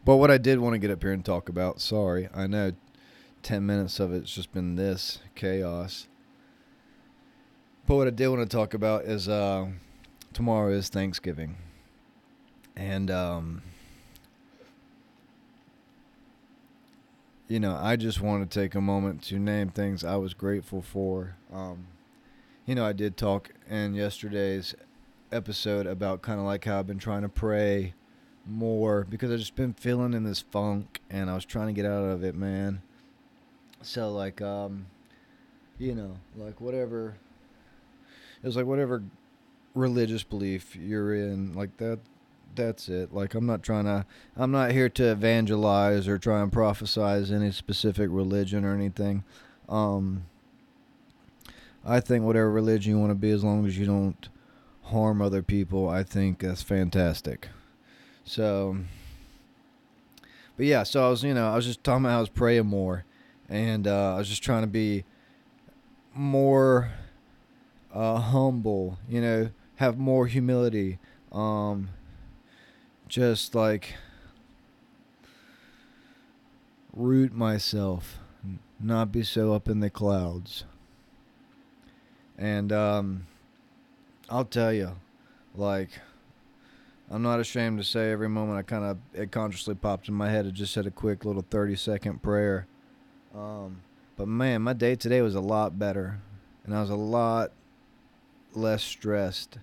But 0.08 0.16
what 0.16 0.32
I 0.32 0.38
did 0.38 0.60
want 0.60 0.72
to 0.72 0.80
get 0.80 0.90
up 0.90 1.04
here 1.04 1.12
and 1.12 1.26
talk 1.26 1.50
about, 1.50 1.82
sorry, 1.82 2.30
I 2.34 2.48
know 2.48 2.72
10 3.44 3.66
minutes 3.66 4.00
of 4.00 4.14
it's 4.14 4.34
just 4.34 4.54
been 4.54 4.78
this 4.78 5.20
chaos. 5.36 6.08
But 7.86 7.96
what 7.98 8.08
I 8.08 8.12
did 8.12 8.30
want 8.30 8.50
to 8.50 8.58
talk 8.58 8.74
about 8.74 9.04
is 9.04 9.28
uh, 9.28 9.68
tomorrow 10.32 10.72
is 10.72 10.88
Thanksgiving. 10.88 11.58
And 12.78 13.12
um 13.12 13.64
you 17.50 17.60
know, 17.60 17.76
I 17.76 17.98
just 17.98 18.22
want 18.22 18.50
to 18.50 18.60
take 18.62 18.76
a 18.76 18.82
moment 18.82 19.24
to 19.24 19.38
name 19.38 19.72
things 19.72 20.06
I 20.06 20.16
was 20.16 20.34
grateful 20.34 20.82
for. 20.82 21.36
Um, 21.52 21.88
you 22.66 22.76
know, 22.76 22.86
I 22.86 22.94
did 22.94 23.18
talk 23.18 23.50
in 23.70 23.94
yesterday's 23.94 24.74
episode 25.34 25.86
about 25.86 26.22
kind 26.22 26.40
of 26.40 26.46
like 26.46 26.64
how 26.64 26.80
I've 26.80 26.88
been 26.88 26.98
trying 26.98 27.24
to 27.24 27.30
pray 27.30 27.94
more 28.48 29.06
because 29.10 29.32
I've 29.32 29.40
just 29.40 29.56
been 29.56 29.74
feeling 29.74 30.14
in 30.14 30.24
this 30.24 30.42
funk 30.42 31.02
and 31.10 31.30
I 31.30 31.36
was 31.36 31.46
trying 31.46 31.68
to 31.68 31.74
get 31.74 31.86
out 31.86 32.04
of 32.04 32.24
it, 32.24 32.36
man. 32.36 32.82
So 33.82 34.12
like 34.12 34.42
um 34.42 34.88
you 35.78 35.94
know, 35.94 36.18
like 36.36 36.60
whatever 36.60 37.16
it 38.42 38.46
was 38.46 38.56
like 38.56 38.66
whatever 38.66 39.04
religious 39.74 40.24
belief 40.24 40.76
you're 40.76 41.14
in, 41.14 41.54
like 41.54 41.78
that 41.78 42.00
that's 42.56 42.90
it. 42.90 43.14
Like 43.14 43.36
I'm 43.36 43.46
not 43.46 43.64
trying 43.64 43.86
to 43.86 44.06
I'm 44.36 44.52
not 44.52 44.72
here 44.72 44.90
to 44.90 45.12
evangelize 45.12 46.08
or 46.08 46.18
try 46.18 46.42
and 46.42 46.52
prophesize 46.52 47.32
any 47.32 47.52
specific 47.52 48.10
religion 48.12 48.66
or 48.66 48.74
anything. 48.74 49.24
Um 49.70 50.26
I 51.86 52.00
think 52.00 52.26
whatever 52.26 52.52
religion 52.52 52.94
you 52.94 53.00
want 53.00 53.12
to 53.12 53.16
be 53.16 53.32
as 53.32 53.44
long 53.44 53.66
as 53.66 53.78
you 53.78 53.86
don't 53.86 54.28
harm 54.84 55.22
other 55.22 55.42
people, 55.42 55.88
I 55.88 56.04
think 56.04 56.40
that's 56.40 56.62
fantastic. 56.62 57.50
So 58.28 58.78
but 60.58 60.66
yeah, 60.66 60.84
so 60.84 61.06
I 61.06 61.10
was, 61.10 61.24
you 61.24 61.34
know, 61.36 61.50
I 61.52 61.56
was 61.56 61.66
just 61.66 61.84
talking 61.84 62.06
about 62.06 62.18
I 62.18 62.20
was 62.20 62.30
praying 62.30 62.66
more 62.66 63.06
and 63.48 63.88
uh, 63.88 64.16
I 64.16 64.18
was 64.18 64.28
just 64.28 64.44
trying 64.44 64.64
to 64.64 64.68
be 64.68 65.06
more 66.16 66.92
uh, 67.94 68.20
humble, 68.20 68.98
you 69.08 69.22
know, 69.22 69.52
have 69.76 70.00
more 70.00 70.26
humility. 70.26 70.98
Um, 71.32 71.90
just 73.08 73.54
like 73.54 73.94
root 76.92 77.34
myself, 77.34 78.18
not 78.80 79.12
be 79.12 79.24
so 79.24 79.54
up 79.54 79.70
in 79.70 79.80
the 79.80 79.92
clouds. 79.92 80.66
And 82.38 82.72
um, 82.72 83.28
I'll 84.30 84.46
tell 84.46 84.74
you, 84.74 84.94
like, 85.56 85.90
I'm 87.10 87.22
not 87.22 87.40
ashamed 87.40 87.78
to 87.78 87.84
say 87.84 88.12
every 88.12 88.28
moment 88.28 88.60
I 88.60 88.64
kind 88.64 88.84
of 88.84 88.98
it 89.14 89.32
consciously 89.32 89.76
popped 89.76 90.10
in 90.10 90.14
my 90.14 90.30
head. 90.30 90.46
I 90.46 90.50
just 90.50 90.74
said 90.74 90.86
a 90.86 90.92
quick 90.92 91.24
little 91.24 91.46
30 91.50 91.76
second 91.76 92.22
prayer. 92.22 92.68
Um, 93.34 93.82
but 94.18 94.28
man, 94.28 94.64
my 94.64 94.74
day 94.74 94.96
today 94.96 95.22
was 95.22 95.36
a 95.36 95.42
lot 95.42 95.78
better, 95.80 96.20
and 96.66 96.76
I 96.76 96.82
was 96.82 96.90
a 96.90 96.96
lot 96.96 97.52
less 98.54 98.84
stressed. 98.84 99.60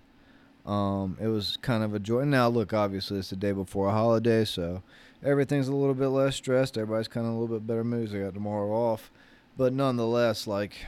Um, 0.64 1.18
it 1.20 1.26
was 1.26 1.58
kind 1.60 1.84
of 1.84 1.92
a 1.92 1.98
joy. 1.98 2.24
Now, 2.24 2.48
look, 2.48 2.72
obviously, 2.72 3.18
it's 3.18 3.30
the 3.30 3.36
day 3.36 3.52
before 3.52 3.88
a 3.88 3.92
holiday, 3.92 4.44
so 4.44 4.82
everything's 5.22 5.68
a 5.68 5.74
little 5.74 5.94
bit 5.94 6.08
less 6.08 6.36
stressed. 6.36 6.78
Everybody's 6.78 7.08
kind 7.08 7.26
of 7.26 7.32
a 7.32 7.36
little 7.36 7.58
bit 7.58 7.66
better 7.66 7.84
moods. 7.84 8.14
I 8.14 8.20
got 8.20 8.34
tomorrow 8.34 8.70
off, 8.70 9.10
but 9.58 9.72
nonetheless, 9.74 10.46
like 10.46 10.86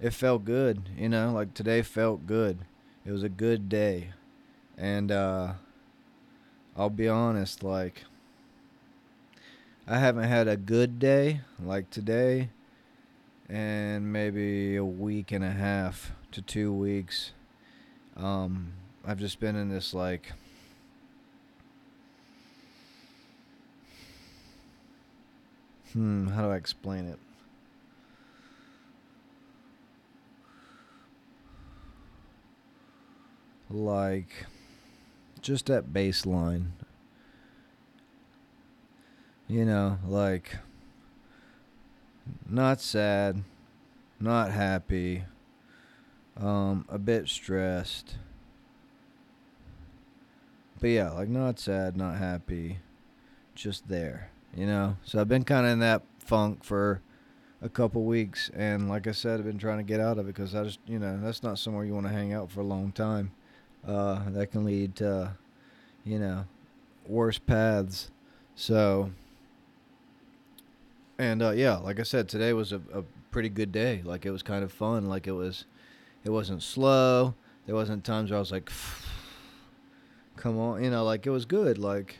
it 0.00 0.10
felt 0.10 0.44
good. 0.44 0.90
You 0.96 1.08
know, 1.08 1.32
like 1.32 1.54
today 1.54 1.80
felt 1.82 2.26
good. 2.26 2.58
It 3.06 3.12
was 3.12 3.22
a 3.22 3.30
good 3.30 3.68
day, 3.68 4.10
and 4.80 5.12
uh, 5.12 5.52
I'll 6.76 6.90
be 6.90 7.08
honest, 7.08 7.62
like 7.62 8.04
I 9.86 9.98
haven't 9.98 10.24
had 10.24 10.48
a 10.48 10.56
good 10.56 10.98
day 10.98 11.42
like 11.62 11.90
today, 11.90 12.50
and 13.48 14.12
maybe 14.12 14.76
a 14.76 14.84
week 14.84 15.32
and 15.32 15.44
a 15.44 15.50
half 15.50 16.12
to 16.32 16.42
two 16.42 16.72
weeks. 16.72 17.32
Um, 18.16 18.74
I've 19.06 19.18
just 19.18 19.40
been 19.40 19.56
in 19.56 19.70
this 19.70 19.94
like 19.94 20.32
hmm, 25.92 26.28
how 26.28 26.42
do 26.42 26.50
I 26.52 26.56
explain 26.56 27.06
it? 27.06 27.18
Like 33.70 34.46
just 35.42 35.66
that 35.66 35.92
baseline. 35.92 36.70
You 39.48 39.64
know, 39.64 39.98
like 40.06 40.58
not 42.48 42.80
sad, 42.80 43.42
not 44.20 44.52
happy, 44.52 45.24
um, 46.36 46.84
a 46.88 46.98
bit 46.98 47.28
stressed. 47.28 48.16
But 50.80 50.88
yeah, 50.88 51.10
like 51.10 51.28
not 51.28 51.58
sad, 51.58 51.96
not 51.96 52.16
happy, 52.16 52.78
just 53.54 53.88
there, 53.88 54.30
you 54.56 54.66
know. 54.66 54.96
So 55.04 55.20
I've 55.20 55.28
been 55.28 55.44
kind 55.44 55.66
of 55.66 55.72
in 55.72 55.80
that 55.80 56.02
funk 56.18 56.64
for 56.64 57.02
a 57.60 57.68
couple 57.68 58.04
weeks, 58.04 58.50
and 58.54 58.88
like 58.88 59.06
I 59.06 59.12
said, 59.12 59.40
I've 59.40 59.46
been 59.46 59.58
trying 59.58 59.78
to 59.78 59.84
get 59.84 60.00
out 60.00 60.18
of 60.18 60.26
it 60.26 60.34
because 60.34 60.54
I 60.54 60.64
just, 60.64 60.78
you 60.86 60.98
know, 60.98 61.18
that's 61.20 61.42
not 61.42 61.58
somewhere 61.58 61.84
you 61.84 61.92
want 61.92 62.06
to 62.06 62.12
hang 62.12 62.32
out 62.32 62.50
for 62.50 62.60
a 62.60 62.64
long 62.64 62.92
time. 62.92 63.32
Uh, 63.86 64.20
that 64.30 64.50
can 64.52 64.64
lead 64.64 64.94
to, 64.96 65.32
you 66.04 66.18
know, 66.18 66.44
worse 67.06 67.38
paths. 67.38 68.10
So, 68.54 69.10
and 71.18 71.42
uh, 71.42 71.50
yeah, 71.50 71.76
like 71.76 71.98
I 71.98 72.02
said, 72.02 72.28
today 72.28 72.52
was 72.52 72.72
a, 72.72 72.80
a 72.92 73.02
pretty 73.30 73.48
good 73.48 73.72
day. 73.72 74.02
Like 74.04 74.26
it 74.26 74.30
was 74.30 74.42
kind 74.42 74.62
of 74.64 74.72
fun. 74.72 75.06
Like 75.06 75.26
it 75.26 75.32
was 75.32 75.64
it 76.24 76.30
wasn't 76.30 76.62
slow. 76.62 77.34
There 77.66 77.74
wasn't 77.74 78.04
times 78.04 78.30
where 78.30 78.36
I 78.36 78.40
was 78.40 78.52
like, 78.52 78.70
come 80.36 80.58
on, 80.58 80.82
you 80.82 80.90
know, 80.90 81.04
like 81.04 81.26
it 81.26 81.30
was 81.30 81.44
good. 81.44 81.78
Like 81.78 82.18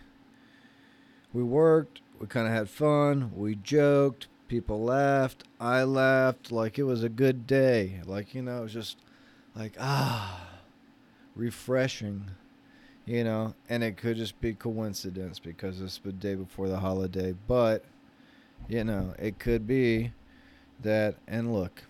we 1.32 1.42
worked, 1.42 2.00
we 2.18 2.26
kind 2.26 2.46
of 2.46 2.52
had 2.52 2.68
fun, 2.68 3.32
we 3.34 3.54
joked, 3.56 4.28
people 4.48 4.82
laughed, 4.82 5.44
I 5.60 5.84
laughed. 5.84 6.50
Like 6.50 6.78
it 6.78 6.84
was 6.84 7.02
a 7.02 7.08
good 7.08 7.46
day. 7.46 8.00
Like, 8.04 8.34
you 8.34 8.42
know, 8.42 8.58
it 8.58 8.62
was 8.62 8.72
just 8.72 8.98
like, 9.54 9.74
ah, 9.78 10.49
refreshing, 11.40 12.30
you 13.06 13.24
know, 13.24 13.54
and 13.68 13.82
it 13.82 13.96
could 13.96 14.16
just 14.16 14.40
be 14.40 14.52
coincidence 14.52 15.38
because 15.38 15.80
it's 15.80 15.98
the 15.98 16.12
day 16.12 16.34
before 16.34 16.68
the 16.68 16.78
holiday. 16.78 17.34
But, 17.48 17.84
you 18.68 18.84
know, 18.84 19.14
it 19.18 19.38
could 19.38 19.66
be 19.66 20.12
that, 20.82 21.16
and 21.26 21.52
look, 21.52 21.82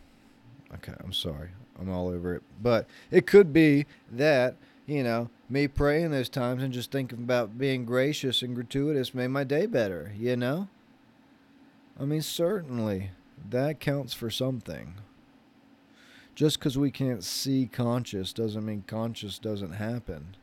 okay, 0.75 0.95
I'm 1.02 1.12
sorry. 1.12 1.50
I'm 1.78 1.90
all 1.90 2.09
over 2.09 2.37
it. 2.37 2.42
But 2.62 2.87
it 3.11 3.26
could 3.26 3.52
be 3.52 3.87
that, 4.12 4.54
you 4.87 5.02
know, 5.02 5.30
me 5.49 5.66
praying 5.66 6.11
those 6.11 6.28
times 6.28 6.62
and 6.62 6.73
just 6.73 6.92
thinking 6.92 7.19
about 7.19 7.59
being 7.59 7.85
gracious 7.85 8.42
and 8.42 8.54
gratuitous 8.54 9.14
made 9.14 9.28
my 9.28 9.45
day 9.45 9.66
better, 9.66 10.12
you 10.16 10.37
know? 10.37 10.69
I 11.99 12.04
mean, 12.04 12.23
certainly 12.23 13.11
that 13.49 13.80
counts 13.80 14.14
for 14.14 14.30
something. 14.30 14.95
Just 16.35 16.59
because 16.59 16.79
we 16.79 16.91
can't 16.91 17.23
see 17.23 17.69
conscious 17.71 18.33
doesn't 18.33 18.65
mean 18.65 18.85
conscious 18.87 19.39
doesn't 19.39 19.73
happen. 19.73 20.37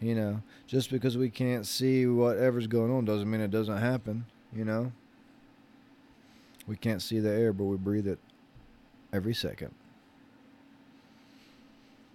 You 0.00 0.16
know, 0.16 0.42
just 0.66 0.90
because 0.90 1.16
we 1.16 1.30
can't 1.30 1.64
see 1.64 2.06
whatever's 2.06 2.66
going 2.66 2.90
on 2.90 3.04
doesn't 3.04 3.30
mean 3.30 3.40
it 3.40 3.52
doesn't 3.52 3.78
happen, 3.78 4.24
you 4.52 4.64
know? 4.64 4.90
We 6.66 6.76
can't 6.76 7.00
see 7.00 7.20
the 7.20 7.30
air, 7.30 7.52
but 7.52 7.64
we 7.64 7.76
breathe 7.76 8.08
it 8.08 8.18
every 9.12 9.34
second. 9.34 9.72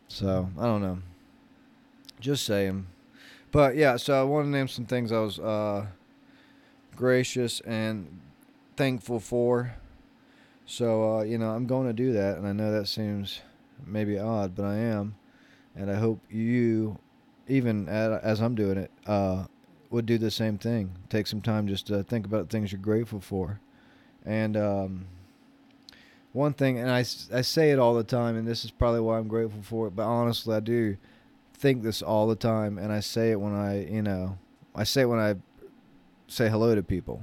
So 0.09 0.49
I 0.59 0.63
don't 0.65 0.81
know. 0.81 0.99
Just 2.19 2.45
saying. 2.45 2.87
But 3.51 3.75
yeah, 3.75 3.95
so 3.97 4.19
I 4.19 4.23
want 4.23 4.45
to 4.45 4.49
name 4.49 4.67
some 4.67 4.85
things 4.85 5.11
I 5.11 5.19
was 5.19 5.39
uh, 5.39 5.85
gracious 6.95 7.61
and 7.61 8.19
thankful 8.75 9.19
for. 9.19 9.75
So 10.69 11.19
uh, 11.19 11.23
you 11.23 11.37
know, 11.37 11.51
I'm 11.51 11.65
going 11.65 11.87
to 11.87 11.93
do 11.93 12.11
that, 12.11 12.37
and 12.37 12.45
I 12.45 12.51
know 12.51 12.71
that 12.73 12.87
seems 12.87 13.39
maybe 13.85 14.19
odd, 14.19 14.53
but 14.53 14.65
I 14.65 14.75
am, 14.75 15.15
and 15.75 15.89
I 15.89 15.95
hope 15.95 16.19
you, 16.29 16.99
even 17.47 17.87
as 17.87 18.41
I'm 18.41 18.53
doing 18.53 18.77
it, 18.77 18.91
uh, 19.07 19.45
would 19.89 20.05
do 20.05 20.17
the 20.17 20.29
same 20.29 20.57
thing. 20.57 20.91
Take 21.09 21.25
some 21.25 21.41
time 21.41 21.69
just 21.69 21.87
to 21.87 22.03
think 22.03 22.25
about 22.25 22.49
things 22.49 22.73
you're 22.73 22.81
grateful 22.81 23.21
for, 23.21 23.61
and 24.25 24.57
um, 24.57 25.05
one 26.33 26.51
thing, 26.51 26.77
and 26.77 26.91
I, 26.91 26.99
I 26.99 27.41
say 27.41 27.71
it 27.71 27.79
all 27.79 27.93
the 27.93 28.03
time, 28.03 28.35
and 28.35 28.45
this 28.45 28.65
is 28.65 28.71
probably 28.71 28.99
why 28.99 29.17
I'm 29.17 29.29
grateful 29.29 29.61
for 29.63 29.87
it, 29.87 29.95
but 29.95 30.03
honestly, 30.03 30.53
I 30.53 30.59
do 30.59 30.97
think 31.53 31.81
this 31.81 32.01
all 32.01 32.27
the 32.27 32.35
time, 32.35 32.77
and 32.77 32.91
I 32.91 32.99
say 32.99 33.31
it 33.31 33.39
when 33.39 33.53
I, 33.53 33.85
you 33.85 34.01
know, 34.01 34.37
I 34.75 34.83
say 34.83 35.03
it 35.03 35.05
when 35.05 35.19
I 35.19 35.35
say 36.27 36.49
hello 36.49 36.75
to 36.75 36.83
people, 36.83 37.21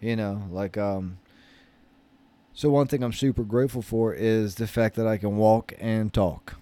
you 0.00 0.16
know, 0.16 0.42
like, 0.50 0.76
um, 0.76 1.16
so 2.54 2.70
one 2.70 2.86
thing 2.86 3.02
I'm 3.02 3.12
super 3.12 3.42
grateful 3.42 3.82
for 3.82 4.14
is 4.14 4.54
the 4.54 4.68
fact 4.68 4.94
that 4.94 5.08
I 5.08 5.16
can 5.16 5.36
walk 5.36 5.74
and 5.78 6.14
talk. 6.14 6.54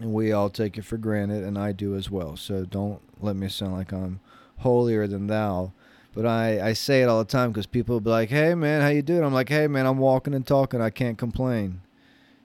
And 0.00 0.12
we 0.12 0.32
all 0.32 0.50
take 0.50 0.76
it 0.76 0.84
for 0.84 0.98
granted, 0.98 1.44
and 1.44 1.56
I 1.56 1.70
do 1.70 1.94
as 1.94 2.10
well. 2.10 2.36
So 2.36 2.64
don't 2.64 3.00
let 3.20 3.36
me 3.36 3.48
sound 3.48 3.74
like 3.74 3.92
I'm 3.92 4.18
holier 4.58 5.06
than 5.06 5.28
thou. 5.28 5.72
But 6.12 6.26
I, 6.26 6.68
I 6.68 6.72
say 6.72 7.02
it 7.02 7.08
all 7.08 7.20
the 7.20 7.30
time 7.30 7.52
because 7.52 7.66
people 7.66 8.00
be 8.00 8.10
like, 8.10 8.30
hey, 8.30 8.54
man, 8.54 8.82
how 8.82 8.88
you 8.88 9.02
doing? 9.02 9.22
I'm 9.22 9.32
like, 9.32 9.48
hey, 9.48 9.68
man, 9.68 9.86
I'm 9.86 9.98
walking 9.98 10.34
and 10.34 10.46
talking. 10.46 10.80
I 10.80 10.90
can't 10.90 11.16
complain. 11.16 11.82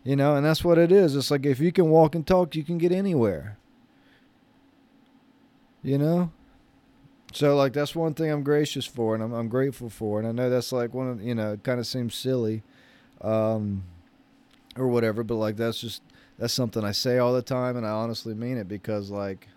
You 0.03 0.15
know, 0.15 0.35
and 0.35 0.45
that's 0.45 0.63
what 0.63 0.77
it 0.77 0.91
is. 0.91 1.15
It's 1.15 1.31
like 1.31 1.45
if 1.45 1.59
you 1.59 1.71
can 1.71 1.89
walk 1.89 2.13
and 2.13 2.25
talk, 2.27 2.55
you 2.55 2.63
can 2.63 2.77
get 2.77 2.91
anywhere. 2.91 3.57
You 5.81 5.97
know? 5.97 6.31
So 7.31 7.55
like 7.55 7.73
that's 7.73 7.95
one 7.95 8.13
thing 8.13 8.29
I'm 8.29 8.43
gracious 8.43 8.85
for 8.85 9.15
and 9.15 9.23
I'm 9.23 9.33
I'm 9.33 9.47
grateful 9.49 9.89
for 9.89 10.19
and 10.19 10.27
I 10.27 10.31
know 10.31 10.49
that's 10.49 10.71
like 10.71 10.93
one 10.93 11.09
of 11.09 11.21
you 11.21 11.35
know, 11.35 11.53
it 11.53 11.63
kinda 11.63 11.83
seems 11.83 12.15
silly. 12.15 12.63
Um 13.21 13.83
or 14.77 14.87
whatever, 14.87 15.23
but 15.23 15.35
like 15.35 15.57
that's 15.57 15.79
just 15.81 16.01
that's 16.37 16.53
something 16.53 16.83
I 16.83 16.91
say 16.91 17.17
all 17.17 17.33
the 17.33 17.41
time 17.41 17.77
and 17.77 17.85
I 17.85 17.91
honestly 17.91 18.33
mean 18.33 18.57
it 18.57 18.67
because 18.67 19.09
like 19.09 19.47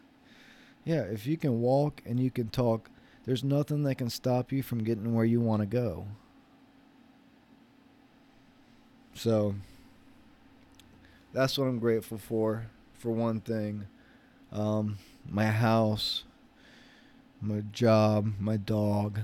yeah, 0.84 1.02
if 1.02 1.26
you 1.26 1.36
can 1.36 1.60
walk 1.60 2.02
and 2.04 2.20
you 2.20 2.30
can 2.30 2.48
talk, 2.48 2.90
there's 3.24 3.42
nothing 3.42 3.84
that 3.84 3.96
can 3.96 4.10
stop 4.10 4.52
you 4.52 4.62
from 4.62 4.84
getting 4.84 5.14
where 5.14 5.24
you 5.24 5.40
want 5.40 5.62
to 5.62 5.66
go. 5.66 6.06
So 9.14 9.54
that's 11.32 11.56
what 11.58 11.66
I'm 11.66 11.78
grateful 11.78 12.18
for, 12.18 12.66
for 12.94 13.10
one 13.10 13.40
thing. 13.40 13.86
Um, 14.52 14.98
my 15.28 15.46
house, 15.46 16.24
my 17.44 17.62
job, 17.72 18.34
my 18.38 18.56
dog, 18.56 19.20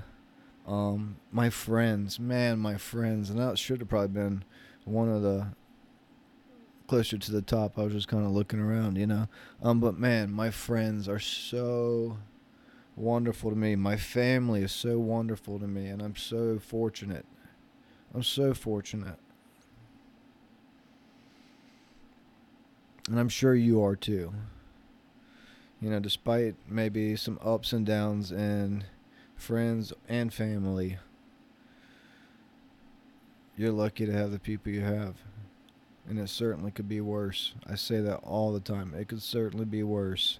um, 0.67 1.17
my 1.31 1.49
friends. 1.49 2.19
Man, 2.19 2.59
my 2.59 2.77
friends. 2.77 3.29
And 3.29 3.39
that 3.39 3.57
should 3.57 3.79
have 3.79 3.89
probably 3.89 4.09
been 4.09 4.43
one 4.85 5.09
of 5.09 5.21
the 5.21 5.47
closer 6.87 7.17
to 7.17 7.31
the 7.31 7.41
top. 7.41 7.77
I 7.77 7.83
was 7.83 7.93
just 7.93 8.07
kind 8.07 8.25
of 8.25 8.31
looking 8.31 8.59
around, 8.59 8.97
you 8.97 9.07
know. 9.07 9.27
Um, 9.61 9.79
but 9.79 9.97
man, 9.97 10.31
my 10.31 10.51
friends 10.51 11.07
are 11.07 11.19
so 11.19 12.17
wonderful 12.95 13.49
to 13.49 13.55
me. 13.55 13.75
My 13.75 13.97
family 13.97 14.61
is 14.61 14.71
so 14.71 14.99
wonderful 14.99 15.59
to 15.59 15.67
me, 15.67 15.87
and 15.87 16.01
I'm 16.01 16.15
so 16.15 16.59
fortunate. 16.59 17.25
I'm 18.13 18.23
so 18.23 18.53
fortunate. 18.53 19.17
And 23.09 23.19
I'm 23.19 23.29
sure 23.29 23.55
you 23.55 23.83
are 23.83 23.95
too. 23.95 24.33
You 25.81 25.89
know, 25.89 25.99
despite 25.99 26.55
maybe 26.69 27.15
some 27.15 27.39
ups 27.43 27.73
and 27.73 27.85
downs 27.85 28.31
in 28.31 28.83
friends 29.35 29.91
and 30.07 30.31
family, 30.31 30.99
you're 33.57 33.71
lucky 33.71 34.05
to 34.05 34.13
have 34.13 34.31
the 34.31 34.39
people 34.39 34.71
you 34.71 34.81
have. 34.81 35.15
And 36.07 36.19
it 36.19 36.29
certainly 36.29 36.71
could 36.71 36.87
be 36.87 37.01
worse. 37.01 37.53
I 37.67 37.75
say 37.75 37.99
that 38.01 38.17
all 38.17 38.53
the 38.53 38.59
time. 38.59 38.93
It 38.93 39.07
could 39.07 39.21
certainly 39.21 39.65
be 39.65 39.81
worse. 39.83 40.39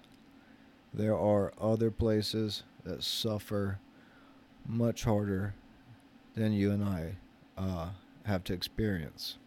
There 0.94 1.16
are 1.16 1.52
other 1.60 1.90
places 1.90 2.62
that 2.84 3.02
suffer 3.02 3.78
much 4.66 5.04
harder 5.04 5.54
than 6.34 6.52
you 6.52 6.70
and 6.70 6.84
I 6.84 7.16
uh, 7.58 7.88
have 8.26 8.44
to 8.44 8.52
experience. 8.52 9.38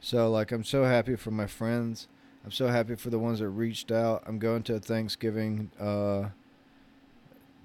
So, 0.00 0.30
like, 0.30 0.52
I'm 0.52 0.64
so 0.64 0.84
happy 0.84 1.16
for 1.16 1.30
my 1.30 1.46
friends. 1.46 2.06
I'm 2.46 2.52
so 2.52 2.68
happy 2.68 2.94
for 2.94 3.10
the 3.10 3.18
ones 3.18 3.40
that 3.40 3.48
reached 3.48 3.90
out. 3.90 4.22
I'm 4.24 4.38
going 4.38 4.62
to 4.62 4.76
a 4.76 4.78
Thanksgiving 4.78 5.68
uh, 5.80 6.28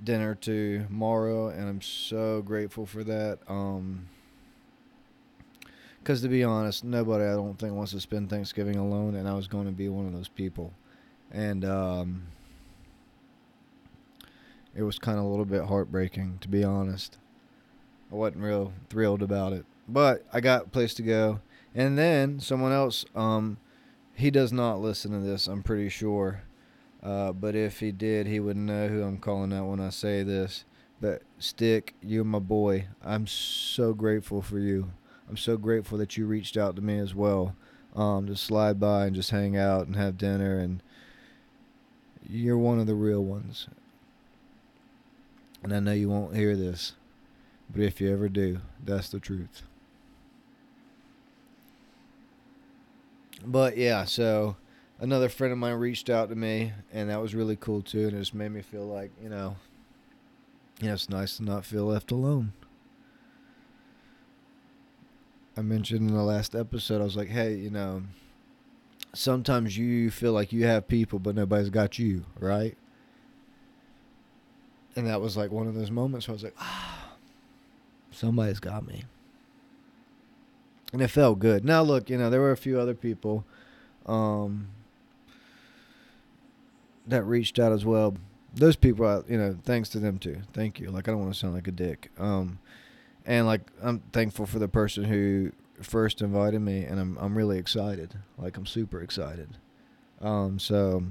dinner 0.03 0.33
tomorrow, 0.33 1.49
and 1.49 1.69
I'm 1.69 1.81
so 1.81 2.41
grateful 2.41 2.87
for 2.87 3.03
that. 3.03 3.37
Um, 3.47 4.07
because 5.99 6.23
to 6.23 6.29
be 6.29 6.43
honest, 6.43 6.83
nobody 6.83 7.25
I 7.25 7.33
don't 7.33 7.59
think 7.59 7.75
wants 7.75 7.91
to 7.91 7.99
spend 7.99 8.31
Thanksgiving 8.31 8.77
alone, 8.77 9.13
and 9.13 9.29
I 9.29 9.35
was 9.35 9.47
going 9.47 9.67
to 9.67 9.71
be 9.71 9.87
one 9.87 10.07
of 10.07 10.13
those 10.13 10.29
people. 10.29 10.73
And 11.31 11.63
um, 11.63 12.23
it 14.75 14.81
was 14.81 14.97
kind 14.97 15.19
of 15.19 15.25
a 15.25 15.27
little 15.27 15.45
bit 15.45 15.65
heartbreaking, 15.65 16.39
to 16.41 16.47
be 16.47 16.63
honest. 16.63 17.19
I 18.11 18.15
wasn't 18.15 18.43
real 18.43 18.73
thrilled 18.89 19.21
about 19.21 19.53
it, 19.53 19.63
but 19.87 20.25
I 20.33 20.39
got 20.39 20.63
a 20.63 20.69
place 20.69 20.95
to 20.95 21.03
go. 21.03 21.39
And 21.75 21.99
then 21.99 22.39
someone 22.39 22.71
else, 22.71 23.05
um, 23.15 23.57
he 24.15 24.31
does 24.31 24.51
not 24.51 24.79
listen 24.79 25.11
to 25.11 25.19
this, 25.19 25.47
I'm 25.47 25.63
pretty 25.63 25.89
sure. 25.89 26.43
Uh, 27.03 27.31
but 27.31 27.55
if 27.55 27.79
he 27.79 27.91
did, 27.91 28.27
he 28.27 28.39
would 28.39 28.57
know 28.57 28.87
who 28.87 29.03
I'm 29.03 29.17
calling 29.17 29.53
out 29.53 29.67
when 29.67 29.79
I 29.79 29.89
say 29.89 30.23
this. 30.23 30.65
But 30.99 31.23
Stick, 31.39 31.95
you're 32.01 32.23
my 32.23 32.39
boy. 32.39 32.87
I'm 33.03 33.25
so 33.25 33.93
grateful 33.93 34.41
for 34.41 34.59
you. 34.59 34.91
I'm 35.27 35.37
so 35.37 35.57
grateful 35.57 35.97
that 35.97 36.15
you 36.15 36.27
reached 36.27 36.57
out 36.57 36.75
to 36.75 36.81
me 36.81 36.99
as 36.99 37.15
well. 37.15 37.55
Um, 37.95 38.27
to 38.27 38.35
slide 38.35 38.79
by 38.79 39.07
and 39.07 39.15
just 39.15 39.31
hang 39.31 39.57
out 39.57 39.87
and 39.87 39.95
have 39.97 40.17
dinner 40.17 40.59
and 40.59 40.81
you're 42.25 42.57
one 42.57 42.79
of 42.79 42.87
the 42.87 42.95
real 42.95 43.23
ones. 43.23 43.67
And 45.63 45.73
I 45.73 45.79
know 45.79 45.91
you 45.91 46.07
won't 46.07 46.35
hear 46.35 46.55
this, 46.55 46.93
but 47.69 47.81
if 47.81 47.99
you 47.99 48.11
ever 48.11 48.29
do, 48.29 48.59
that's 48.83 49.09
the 49.09 49.19
truth. 49.19 49.63
But 53.45 53.77
yeah, 53.77 54.05
so 54.05 54.55
another 54.99 55.29
friend 55.29 55.51
of 55.51 55.57
mine 55.57 55.75
reached 55.75 56.09
out 56.09 56.29
to 56.29 56.35
me, 56.35 56.73
and 56.93 57.09
that 57.09 57.21
was 57.21 57.35
really 57.35 57.55
cool 57.55 57.81
too, 57.81 58.07
and 58.07 58.13
it 58.13 58.19
just 58.19 58.33
made 58.33 58.51
me 58.51 58.61
feel 58.61 58.85
like 58.85 59.11
you 59.21 59.29
know, 59.29 59.55
you 60.79 60.87
know, 60.87 60.93
it's 60.93 61.09
nice 61.09 61.37
to 61.37 61.43
not 61.43 61.65
feel 61.65 61.85
left 61.85 62.11
alone. 62.11 62.53
I 65.57 65.61
mentioned 65.61 66.09
in 66.09 66.15
the 66.15 66.23
last 66.23 66.55
episode, 66.55 67.01
I 67.01 67.03
was 67.03 67.17
like, 67.17 67.27
hey, 67.27 67.55
you 67.55 67.69
know, 67.69 68.03
sometimes 69.13 69.77
you 69.77 70.09
feel 70.09 70.31
like 70.31 70.53
you 70.53 70.65
have 70.65 70.87
people, 70.87 71.19
but 71.19 71.35
nobody's 71.35 71.69
got 71.69 71.99
you, 71.99 72.25
right? 72.39 72.77
And 74.95 75.07
that 75.07 75.21
was 75.21 75.35
like 75.35 75.51
one 75.51 75.67
of 75.67 75.75
those 75.75 75.91
moments 75.91 76.27
where 76.27 76.33
I 76.33 76.35
was 76.35 76.43
like, 76.43 76.55
ah, 76.59 77.13
somebody's 78.11 78.59
got 78.59 78.87
me. 78.87 79.03
And 80.93 81.01
it 81.01 81.07
felt 81.07 81.39
good. 81.39 81.63
Now, 81.63 81.81
look, 81.81 82.09
you 82.09 82.17
know, 82.17 82.29
there 82.29 82.41
were 82.41 82.51
a 82.51 82.57
few 82.57 82.79
other 82.79 82.93
people 82.93 83.45
um, 84.05 84.67
that 87.07 87.23
reached 87.23 87.59
out 87.59 87.71
as 87.71 87.85
well. 87.85 88.15
Those 88.53 88.75
people, 88.75 89.23
you 89.29 89.37
know, 89.37 89.57
thanks 89.63 89.87
to 89.89 89.99
them 89.99 90.19
too. 90.19 90.41
Thank 90.51 90.79
you. 90.79 90.91
Like, 90.91 91.07
I 91.07 91.11
don't 91.11 91.21
want 91.21 91.33
to 91.33 91.39
sound 91.39 91.53
like 91.53 91.67
a 91.67 91.71
dick. 91.71 92.11
Um, 92.17 92.59
and 93.25 93.45
like, 93.45 93.61
I'm 93.81 93.99
thankful 94.11 94.45
for 94.45 94.59
the 94.59 94.67
person 94.67 95.05
who 95.05 95.53
first 95.81 96.21
invited 96.21 96.59
me, 96.59 96.83
and 96.83 96.99
I'm 96.99 97.17
I'm 97.17 97.37
really 97.37 97.57
excited. 97.57 98.15
Like, 98.37 98.57
I'm 98.57 98.65
super 98.65 99.01
excited. 99.01 99.57
Um, 100.21 100.59
so 100.59 101.03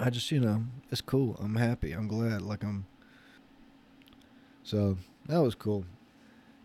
I 0.00 0.10
just, 0.10 0.30
you 0.30 0.40
know, 0.40 0.64
it's 0.90 1.00
cool. 1.00 1.36
I'm 1.40 1.56
happy. 1.56 1.92
I'm 1.92 2.08
glad. 2.08 2.42
Like 2.42 2.62
I'm. 2.62 2.86
So 4.62 4.96
that 5.26 5.38
was 5.38 5.54
cool. 5.54 5.84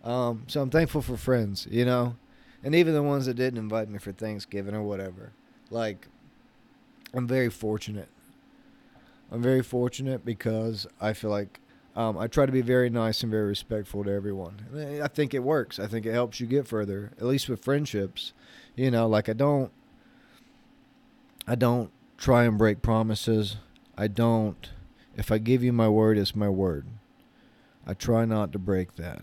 Um, 0.04 0.44
so 0.48 0.62
I'm 0.62 0.70
thankful 0.70 1.02
for 1.02 1.16
friends, 1.16 1.68
you 1.72 1.86
know, 1.86 2.16
and 2.64 2.76
even 2.76 2.94
the 2.94 3.04
ones 3.04 3.26
that 3.26 3.36
didn't 3.36 3.60
invite 3.60 3.90
me 3.90 4.00
for 4.00 4.12
Thanksgiving 4.12 4.76
or 4.76 4.84
whatever. 4.84 5.32
Like, 5.70 6.08
I'm 7.14 7.28
very 7.28 7.50
fortunate. 7.50 8.10
I'm 9.32 9.42
very 9.42 9.64
fortunate 9.64 10.26
because 10.26 10.86
I 11.00 11.14
feel 11.14 11.30
like 11.30 11.60
um, 11.96 12.18
I 12.18 12.28
try 12.28 12.46
to 12.46 12.52
be 12.52 12.62
very 12.62 12.90
nice 12.90 13.22
and 13.24 13.32
very 13.32 13.48
respectful 13.48 14.04
to 14.04 14.12
everyone. 14.12 15.00
I 15.04 15.08
think 15.08 15.34
it 15.34 15.44
works. 15.44 15.80
I 15.80 15.88
think 15.88 16.06
it 16.06 16.14
helps 16.14 16.40
you 16.40 16.48
get 16.48 16.68
further, 16.68 17.12
at 17.18 17.26
least 17.26 17.48
with 17.48 17.64
friendships. 17.64 18.34
You 18.76 18.92
know, 18.92 19.08
like 19.08 19.30
I 19.30 19.34
don't, 19.34 19.72
I 21.48 21.56
don't 21.56 21.92
try 22.18 22.46
and 22.46 22.58
break 22.58 22.82
promises. 22.82 23.58
I 23.98 24.08
don't. 24.08 24.70
If 25.16 25.32
I 25.32 25.38
give 25.38 25.64
you 25.64 25.72
my 25.72 25.88
word, 25.88 26.18
it's 26.18 26.36
my 26.36 26.50
word. 26.50 26.88
I 27.86 27.94
try 27.94 28.26
not 28.26 28.52
to 28.54 28.60
break 28.60 28.96
that. 28.96 29.22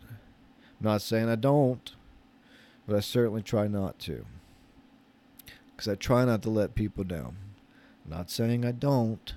Not 0.80 1.02
saying 1.02 1.28
I 1.28 1.36
don't, 1.36 1.92
but 2.86 2.96
I 2.96 3.00
certainly 3.00 3.42
try 3.42 3.68
not 3.68 3.98
to. 4.00 4.24
Because 5.70 5.88
I 5.88 5.94
try 5.94 6.24
not 6.24 6.42
to 6.42 6.50
let 6.50 6.74
people 6.74 7.04
down. 7.04 7.36
Not 8.06 8.30
saying 8.30 8.64
I 8.64 8.72
don't, 8.72 9.34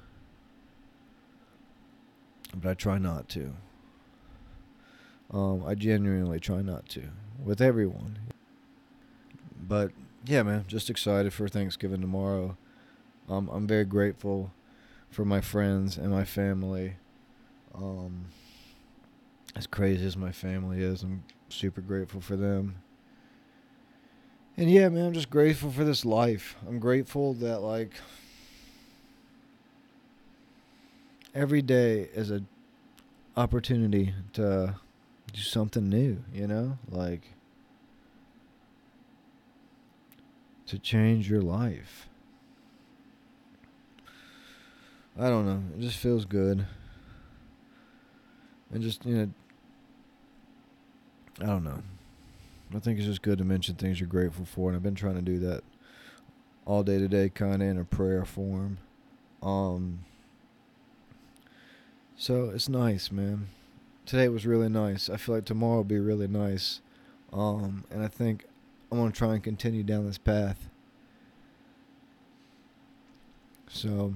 but 2.55 2.69
I 2.69 2.73
try 2.73 2.97
not 2.97 3.29
to. 3.29 3.53
Um, 5.31 5.63
I 5.65 5.75
genuinely 5.75 6.39
try 6.39 6.61
not 6.61 6.87
to 6.89 7.03
with 7.43 7.61
everyone. 7.61 8.19
But 9.67 9.91
yeah, 10.25 10.43
man, 10.43 10.65
just 10.67 10.89
excited 10.89 11.33
for 11.33 11.47
Thanksgiving 11.47 12.01
tomorrow. 12.01 12.57
Um, 13.29 13.49
I'm 13.51 13.67
very 13.67 13.85
grateful 13.85 14.51
for 15.09 15.25
my 15.25 15.41
friends 15.41 15.97
and 15.97 16.11
my 16.11 16.25
family. 16.25 16.95
Um, 17.73 18.25
as 19.55 19.67
crazy 19.67 20.05
as 20.05 20.17
my 20.17 20.31
family 20.31 20.81
is, 20.81 21.03
I'm 21.03 21.23
super 21.49 21.81
grateful 21.81 22.21
for 22.21 22.35
them. 22.35 22.75
And 24.57 24.69
yeah, 24.69 24.89
man, 24.89 25.07
I'm 25.07 25.13
just 25.13 25.29
grateful 25.29 25.71
for 25.71 25.83
this 25.83 26.05
life. 26.05 26.55
I'm 26.67 26.79
grateful 26.79 27.33
that 27.35 27.61
like 27.61 27.93
every 31.33 31.61
day 31.61 32.09
is 32.13 32.31
a 32.31 32.43
opportunity 33.35 34.13
to 34.33 34.75
do 35.31 35.41
something 35.41 35.89
new, 35.89 36.23
you 36.31 36.47
know? 36.47 36.77
Like 36.89 37.33
to 40.67 40.77
change 40.77 41.29
your 41.29 41.41
life. 41.41 42.07
I 45.19 45.29
don't 45.29 45.45
know. 45.45 45.61
It 45.77 45.81
just 45.81 45.97
feels 45.97 46.25
good. 46.25 46.65
And 48.71 48.81
just, 48.81 49.05
you 49.05 49.15
know, 49.15 49.29
I 51.41 51.45
don't 51.45 51.63
know. 51.63 51.81
I 52.75 52.79
think 52.79 52.97
it's 52.97 53.07
just 53.07 53.21
good 53.21 53.37
to 53.37 53.43
mention 53.43 53.75
things 53.75 53.99
you're 53.99 54.07
grateful 54.07 54.45
for. 54.45 54.69
And 54.69 54.75
I've 54.75 54.83
been 54.83 54.95
trying 54.95 55.15
to 55.15 55.21
do 55.21 55.39
that 55.39 55.63
all 56.65 56.83
day 56.83 56.97
today, 56.99 57.29
kind 57.29 57.61
of 57.61 57.67
in 57.67 57.77
a 57.77 57.83
prayer 57.85 58.25
form. 58.25 58.77
Um, 59.41 60.05
So 62.15 62.51
it's 62.51 62.69
nice, 62.69 63.11
man. 63.11 63.47
Today 64.05 64.29
was 64.29 64.45
really 64.45 64.69
nice. 64.69 65.09
I 65.09 65.17
feel 65.17 65.35
like 65.35 65.45
tomorrow 65.45 65.77
will 65.77 65.83
be 65.83 65.99
really 65.99 66.27
nice. 66.27 66.79
Um, 67.33 67.83
and 67.91 68.03
I 68.03 68.07
think 68.07 68.45
I'm 68.91 68.97
gonna 68.99 69.11
try 69.11 69.33
and 69.33 69.43
continue 69.43 69.83
down 69.83 70.05
this 70.05 70.17
path. 70.17 70.69
So, 73.67 74.13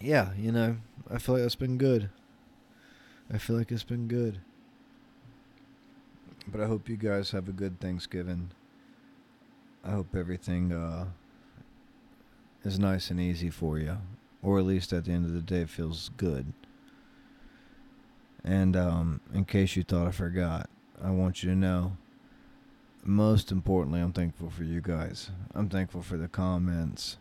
yeah, 0.00 0.30
you 0.38 0.52
know, 0.52 0.76
I 1.10 1.18
feel 1.18 1.34
like 1.34 1.44
it's 1.44 1.56
been 1.56 1.76
good. 1.78 2.10
I 3.32 3.38
feel 3.38 3.56
like 3.56 3.72
it's 3.72 3.82
been 3.82 4.06
good. 4.08 4.40
But 6.48 6.60
I 6.60 6.66
hope 6.66 6.88
you 6.88 6.96
guys 6.96 7.30
have 7.30 7.48
a 7.48 7.52
good 7.52 7.80
Thanksgiving. 7.80 8.50
I 9.84 9.90
hope 9.90 10.14
everything 10.14 10.72
uh, 10.72 11.06
is 12.64 12.78
nice 12.78 13.10
and 13.10 13.20
easy 13.20 13.50
for 13.50 13.78
you, 13.78 13.98
or 14.42 14.58
at 14.58 14.64
least 14.64 14.92
at 14.92 15.04
the 15.04 15.12
end 15.12 15.26
of 15.26 15.32
the 15.32 15.40
day, 15.40 15.62
it 15.62 15.70
feels 15.70 16.10
good. 16.16 16.52
And 18.44 18.76
um, 18.76 19.20
in 19.32 19.44
case 19.44 19.76
you 19.76 19.82
thought 19.82 20.08
I 20.08 20.10
forgot, 20.10 20.68
I 21.02 21.10
want 21.10 21.42
you 21.42 21.50
to 21.50 21.56
know 21.56 21.96
most 23.04 23.50
importantly, 23.50 24.00
I'm 24.00 24.12
thankful 24.12 24.50
for 24.50 24.62
you 24.62 24.80
guys. 24.80 25.30
I'm 25.54 25.68
thankful 25.68 26.02
for 26.02 26.16
the 26.16 26.28
comments, 26.28 27.16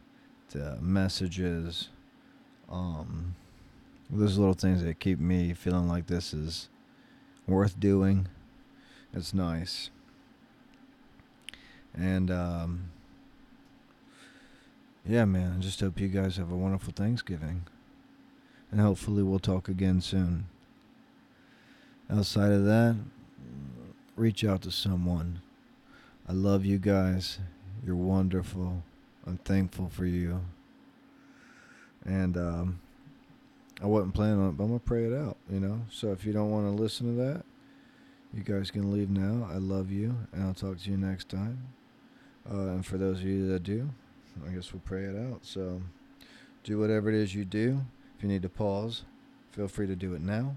the 0.49 0.77
messages, 0.79 1.89
um, 2.69 3.35
those 4.09 4.37
little 4.37 4.53
things 4.53 4.83
that 4.83 4.99
keep 4.99 5.19
me 5.19 5.53
feeling 5.53 5.87
like 5.87 6.07
this 6.07 6.33
is 6.33 6.69
worth 7.47 7.79
doing. 7.79 8.27
It's 9.13 9.33
nice. 9.33 9.89
And, 11.93 12.31
um, 12.31 12.91
yeah, 15.05 15.25
man, 15.25 15.55
I 15.57 15.61
just 15.61 15.79
hope 15.79 15.99
you 15.99 16.07
guys 16.07 16.37
have 16.37 16.51
a 16.51 16.55
wonderful 16.55 16.93
Thanksgiving. 16.95 17.63
And 18.71 18.79
hopefully 18.79 19.23
we'll 19.23 19.39
talk 19.39 19.67
again 19.67 19.99
soon. 19.99 20.45
Outside 22.09 22.51
of 22.51 22.65
that, 22.65 22.95
reach 24.15 24.45
out 24.45 24.61
to 24.61 24.71
someone. 24.71 25.41
I 26.27 26.33
love 26.33 26.65
you 26.65 26.77
guys. 26.77 27.39
You're 27.85 27.95
wonderful. 27.95 28.83
I'm 29.27 29.37
thankful 29.39 29.89
for 29.89 30.05
you. 30.05 30.41
And 32.05 32.37
um, 32.37 32.79
I 33.81 33.87
wasn't 33.87 34.13
planning 34.13 34.39
on 34.39 34.49
it, 34.49 34.57
but 34.57 34.63
I'm 34.63 34.69
going 34.69 34.79
to 34.79 34.85
pray 34.85 35.05
it 35.05 35.13
out, 35.13 35.37
you 35.49 35.59
know? 35.59 35.81
So 35.91 36.11
if 36.11 36.23
you 36.23 36.31
don't 36.31 36.51
want 36.51 36.65
to 36.65 36.81
listen 36.81 37.07
to 37.07 37.23
that, 37.23 37.43
you 38.33 38.43
guys 38.43 38.71
can 38.71 38.91
leave 38.91 39.09
now. 39.09 39.47
I 39.51 39.57
love 39.57 39.91
you, 39.91 40.15
and 40.31 40.43
I'll 40.43 40.53
talk 40.53 40.79
to 40.79 40.89
you 40.89 40.97
next 40.97 41.29
time. 41.29 41.67
Uh, 42.49 42.73
and 42.73 42.85
for 42.85 42.97
those 42.97 43.19
of 43.19 43.25
you 43.25 43.47
that 43.49 43.63
do, 43.63 43.89
I 44.47 44.51
guess 44.51 44.73
we'll 44.73 44.81
pray 44.85 45.03
it 45.03 45.15
out. 45.15 45.39
So 45.43 45.81
do 46.63 46.79
whatever 46.79 47.09
it 47.09 47.15
is 47.15 47.35
you 47.35 47.45
do. 47.45 47.81
If 48.17 48.23
you 48.23 48.29
need 48.29 48.41
to 48.43 48.49
pause, 48.49 49.03
feel 49.51 49.67
free 49.67 49.87
to 49.87 49.95
do 49.95 50.13
it 50.13 50.21
now. 50.21 50.55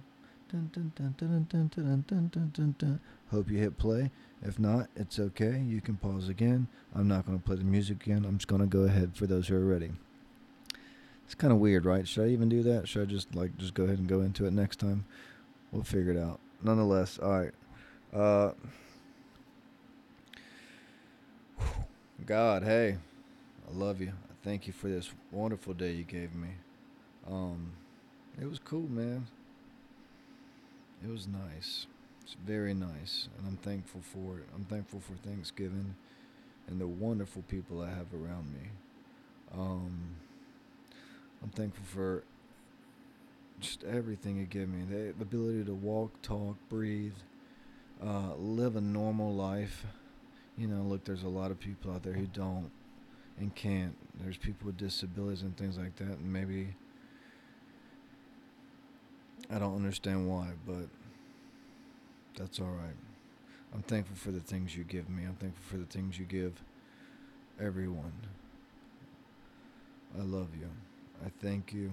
Hope 3.30 3.50
you 3.50 3.58
hit 3.58 3.76
play. 3.76 4.10
If 4.42 4.58
not, 4.58 4.88
it's 4.94 5.18
okay. 5.18 5.58
You 5.58 5.80
can 5.80 5.96
pause 5.96 6.28
again. 6.28 6.68
I'm 6.94 7.08
not 7.08 7.26
going 7.26 7.38
to 7.38 7.44
play 7.44 7.56
the 7.56 7.64
music 7.64 8.04
again. 8.06 8.24
I'm 8.24 8.36
just 8.36 8.46
going 8.46 8.60
to 8.60 8.66
go 8.66 8.82
ahead 8.82 9.12
for 9.16 9.26
those 9.26 9.48
who 9.48 9.56
are 9.56 9.64
ready. 9.64 9.92
It's 11.24 11.34
kind 11.34 11.52
of 11.52 11.58
weird, 11.58 11.86
right? 11.86 12.06
Should 12.06 12.26
I 12.26 12.28
even 12.28 12.50
do 12.50 12.62
that? 12.62 12.86
Should 12.86 13.02
I 13.02 13.10
just 13.10 13.34
like 13.34 13.56
just 13.56 13.74
go 13.74 13.84
ahead 13.84 13.98
and 13.98 14.06
go 14.06 14.20
into 14.20 14.46
it 14.46 14.52
next 14.52 14.78
time? 14.78 15.06
We'll 15.72 15.82
figure 15.82 16.12
it 16.12 16.18
out. 16.18 16.38
Nonetheless, 16.62 17.18
all 17.18 17.30
right. 17.30 17.52
Uh, 18.14 18.52
God, 22.24 22.62
hey, 22.62 22.96
I 23.68 23.76
love 23.76 24.00
you. 24.00 24.10
I 24.10 24.34
thank 24.44 24.68
you 24.68 24.72
for 24.72 24.86
this 24.86 25.10
wonderful 25.32 25.74
day 25.74 25.90
you 25.92 26.04
gave 26.04 26.32
me. 26.32 26.50
Um, 27.28 27.72
it 28.40 28.48
was 28.48 28.60
cool, 28.60 28.88
man. 28.88 29.26
It 31.04 31.10
was 31.10 31.26
nice. 31.26 31.88
It's 32.22 32.36
very 32.46 32.72
nice, 32.72 33.28
and 33.36 33.48
I'm 33.48 33.56
thankful 33.56 34.00
for 34.00 34.38
it. 34.38 34.46
I'm 34.54 34.64
thankful 34.64 35.00
for 35.00 35.14
Thanksgiving 35.28 35.96
and 36.68 36.80
the 36.80 36.86
wonderful 36.86 37.42
people 37.48 37.82
I 37.82 37.88
have 37.88 38.14
around 38.14 38.52
me. 38.52 38.70
Um, 39.52 40.14
I'm 41.42 41.50
thankful 41.50 41.84
for 41.84 42.22
just 43.58 43.82
everything 43.82 44.36
you 44.36 44.46
give 44.46 44.68
me 44.68 44.84
the 44.88 45.10
ability 45.20 45.64
to 45.64 45.74
walk, 45.74 46.22
talk, 46.22 46.56
breathe, 46.68 47.12
uh, 48.04 48.34
live 48.36 48.76
a 48.76 48.80
normal 48.80 49.34
life. 49.34 49.86
You 50.56 50.68
know, 50.68 50.82
look, 50.82 51.04
there's 51.04 51.22
a 51.22 51.28
lot 51.28 51.50
of 51.50 51.58
people 51.58 51.92
out 51.92 52.02
there 52.02 52.12
who 52.12 52.26
don't 52.26 52.70
and 53.38 53.54
can't. 53.54 53.96
There's 54.22 54.36
people 54.36 54.66
with 54.66 54.76
disabilities 54.76 55.42
and 55.42 55.56
things 55.56 55.78
like 55.78 55.96
that, 55.96 56.18
and 56.18 56.32
maybe 56.32 56.74
I 59.50 59.58
don't 59.58 59.74
understand 59.74 60.28
why, 60.28 60.50
but 60.66 60.88
that's 62.36 62.60
all 62.60 62.70
right. 62.70 62.96
I'm 63.74 63.82
thankful 63.82 64.16
for 64.16 64.30
the 64.30 64.40
things 64.40 64.76
you 64.76 64.84
give 64.84 65.08
me. 65.08 65.24
I'm 65.24 65.34
thankful 65.34 65.64
for 65.66 65.76
the 65.76 65.86
things 65.86 66.18
you 66.18 66.24
give 66.24 66.62
everyone. 67.60 68.12
I 70.16 70.22
love 70.22 70.48
you. 70.58 70.68
I 71.24 71.30
thank 71.40 71.72
you. 71.72 71.90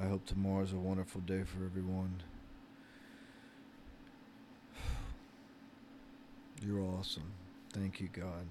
I 0.00 0.06
hope 0.06 0.26
tomorrow's 0.26 0.72
a 0.72 0.76
wonderful 0.76 1.22
day 1.22 1.42
for 1.44 1.64
everyone. 1.64 2.22
You're 6.64 6.82
awesome. 6.82 7.32
Thank 7.72 8.00
you, 8.00 8.08
God. 8.12 8.46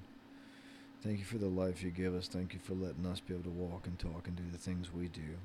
Thank 1.02 1.20
you 1.20 1.26
for 1.26 1.38
the 1.38 1.48
life 1.48 1.84
you 1.84 1.92
give 1.92 2.16
us. 2.16 2.28
Thank 2.28 2.54
you 2.54 2.60
for 2.60 2.74
letting 2.74 3.06
us 3.06 3.20
be 3.20 3.34
able 3.34 3.44
to 3.44 3.50
walk 3.50 3.86
and 3.86 3.98
talk 4.00 4.28
and 4.28 4.36
do 4.36 4.44
the 4.52 4.58
things 4.58 4.92
we 4.92 5.08
do. 5.08 5.38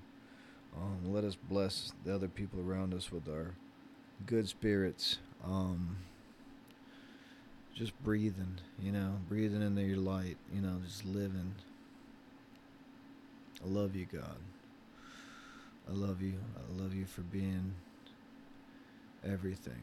Um, 0.77 1.13
let 1.13 1.25
us 1.25 1.37
bless 1.37 1.93
the 2.05 2.15
other 2.15 2.27
people 2.27 2.61
around 2.61 2.95
us 2.95 3.13
with 3.13 3.29
our 3.29 3.55
good 4.27 4.49
spirits. 4.49 5.19
Um, 5.45 5.99
just 7.75 7.93
breathing, 8.03 8.59
you 8.81 8.93
know, 8.93 9.19
breathing 9.29 9.63
into 9.63 9.83
your 9.83 9.99
light, 9.99 10.39
you 10.53 10.61
know, 10.63 10.81
just 10.85 11.05
living. 11.05 11.55
I 13.63 13.69
love 13.69 13.95
you, 13.95 14.07
God. 14.11 14.39
I 15.89 15.93
love 15.93 16.23
you. 16.23 16.35
I 16.57 16.83
love 16.83 16.95
you 16.95 17.05
for 17.05 17.21
being 17.21 17.75
everything. 19.25 19.83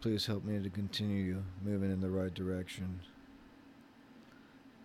Please 0.00 0.24
help 0.24 0.44
me 0.44 0.58
to 0.62 0.70
continue 0.70 1.42
moving 1.62 1.92
in 1.92 2.00
the 2.00 2.08
right 2.08 2.32
direction. 2.32 3.00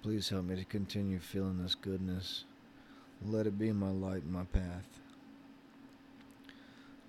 Please 0.04 0.28
help 0.28 0.44
me 0.44 0.58
to 0.58 0.66
continue 0.66 1.20
feeling 1.20 1.58
this 1.64 1.74
goodness. 1.74 2.44
Let 3.24 3.48
it 3.48 3.58
be 3.58 3.72
my 3.72 3.92
light 3.92 4.24
and 4.24 4.34
my 4.34 4.44
path. 4.44 5.00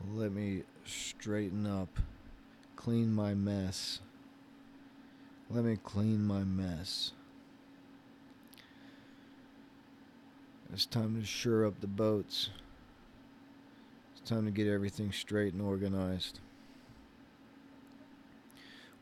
Let 0.08 0.30
me 0.30 0.62
straighten 0.84 1.66
up, 1.66 1.98
clean 2.76 3.12
my 3.12 3.34
mess. 3.34 3.98
Let 5.50 5.64
me 5.64 5.76
clean 5.82 6.24
my 6.24 6.44
mess. 6.44 7.10
It's 10.72 10.86
time 10.86 11.20
to 11.20 11.26
shore 11.26 11.64
up 11.64 11.80
the 11.80 11.88
boats. 11.88 12.50
It's 14.12 14.30
time 14.30 14.44
to 14.44 14.52
get 14.52 14.68
everything 14.68 15.10
straight 15.10 15.54
and 15.54 15.62
organized. 15.62 16.38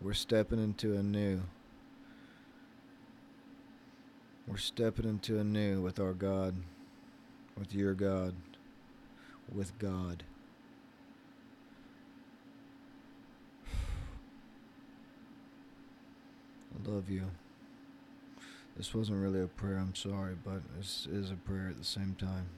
We're 0.01 0.13
stepping 0.13 0.63
into 0.63 0.97
a 0.97 1.03
new. 1.03 1.43
We're 4.47 4.57
stepping 4.59 5.07
into 5.07 5.39
a 5.39 5.45
new 5.45 5.81
with 5.81 5.99
our 5.99 6.13
God, 6.13 6.55
with 7.59 7.75
your 7.75 7.95
God, 7.95 8.35
with 9.53 9.79
God. 9.79 10.23
I 16.87 16.89
love 16.89 17.09
you. 17.09 17.31
This 18.77 18.93
wasn't 18.93 19.23
really 19.23 19.41
a 19.41 19.47
prayer, 19.47 19.79
I'm 19.79 19.95
sorry, 19.95 20.35
but 20.45 20.61
this 20.77 21.07
is 21.11 21.31
a 21.31 21.37
prayer 21.37 21.69
at 21.71 21.79
the 21.79 21.85
same 21.85 22.17
time. 22.19 22.49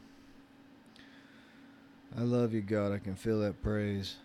I 2.16 2.22
love 2.22 2.54
you, 2.54 2.62
God. 2.62 2.92
I 2.92 2.98
can 2.98 3.14
feel 3.14 3.40
that 3.40 3.62
praise. 3.62 4.16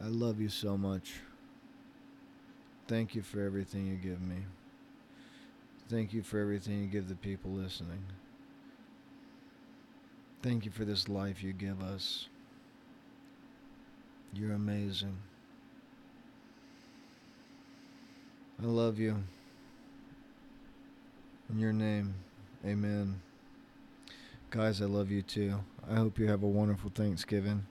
I 0.00 0.08
love 0.08 0.40
you 0.40 0.48
so 0.48 0.76
much. 0.76 1.20
Thank 2.88 3.14
you 3.14 3.22
for 3.22 3.40
everything 3.44 3.86
you 3.86 3.96
give 3.96 4.20
me. 4.20 4.36
Thank 5.88 6.12
you 6.12 6.22
for 6.22 6.38
everything 6.38 6.80
you 6.80 6.86
give 6.86 7.08
the 7.08 7.14
people 7.14 7.50
listening. 7.50 8.04
Thank 10.42 10.64
you 10.64 10.70
for 10.70 10.84
this 10.84 11.08
life 11.08 11.42
you 11.42 11.52
give 11.52 11.82
us. 11.82 12.28
You're 14.32 14.52
amazing. 14.52 15.16
I 18.62 18.66
love 18.66 18.98
you. 18.98 19.16
In 21.50 21.58
your 21.58 21.72
name, 21.72 22.14
amen. 22.64 23.20
Guys, 24.50 24.80
I 24.80 24.86
love 24.86 25.10
you 25.10 25.22
too. 25.22 25.60
I 25.88 25.94
hope 25.96 26.18
you 26.18 26.26
have 26.28 26.42
a 26.42 26.48
wonderful 26.48 26.90
Thanksgiving. 26.94 27.66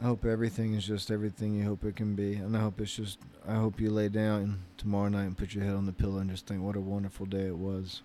I 0.00 0.04
hope 0.04 0.24
everything 0.24 0.72
is 0.72 0.86
just 0.86 1.10
everything 1.10 1.54
you 1.54 1.64
hope 1.64 1.84
it 1.84 1.94
can 1.94 2.14
be. 2.14 2.34
And 2.34 2.56
I 2.56 2.60
hope 2.60 2.80
it's 2.80 2.96
just, 2.96 3.18
I 3.46 3.56
hope 3.56 3.78
you 3.78 3.90
lay 3.90 4.08
down 4.08 4.60
tomorrow 4.78 5.10
night 5.10 5.24
and 5.24 5.36
put 5.36 5.54
your 5.54 5.64
head 5.64 5.74
on 5.74 5.84
the 5.84 5.92
pillow 5.92 6.18
and 6.18 6.30
just 6.30 6.46
think 6.46 6.62
what 6.62 6.76
a 6.76 6.80
wonderful 6.80 7.26
day 7.26 7.46
it 7.46 7.56
was. 7.56 8.00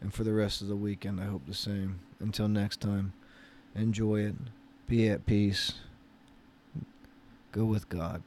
And 0.00 0.12
for 0.12 0.24
the 0.24 0.32
rest 0.32 0.60
of 0.60 0.66
the 0.66 0.76
weekend, 0.76 1.20
I 1.20 1.26
hope 1.26 1.46
the 1.46 1.54
same. 1.54 2.00
Until 2.18 2.48
next 2.48 2.80
time, 2.80 3.12
enjoy 3.76 4.20
it. 4.22 4.34
Be 4.88 5.08
at 5.08 5.24
peace. 5.24 5.74
Go 7.52 7.64
with 7.64 7.88
God. 7.88 8.22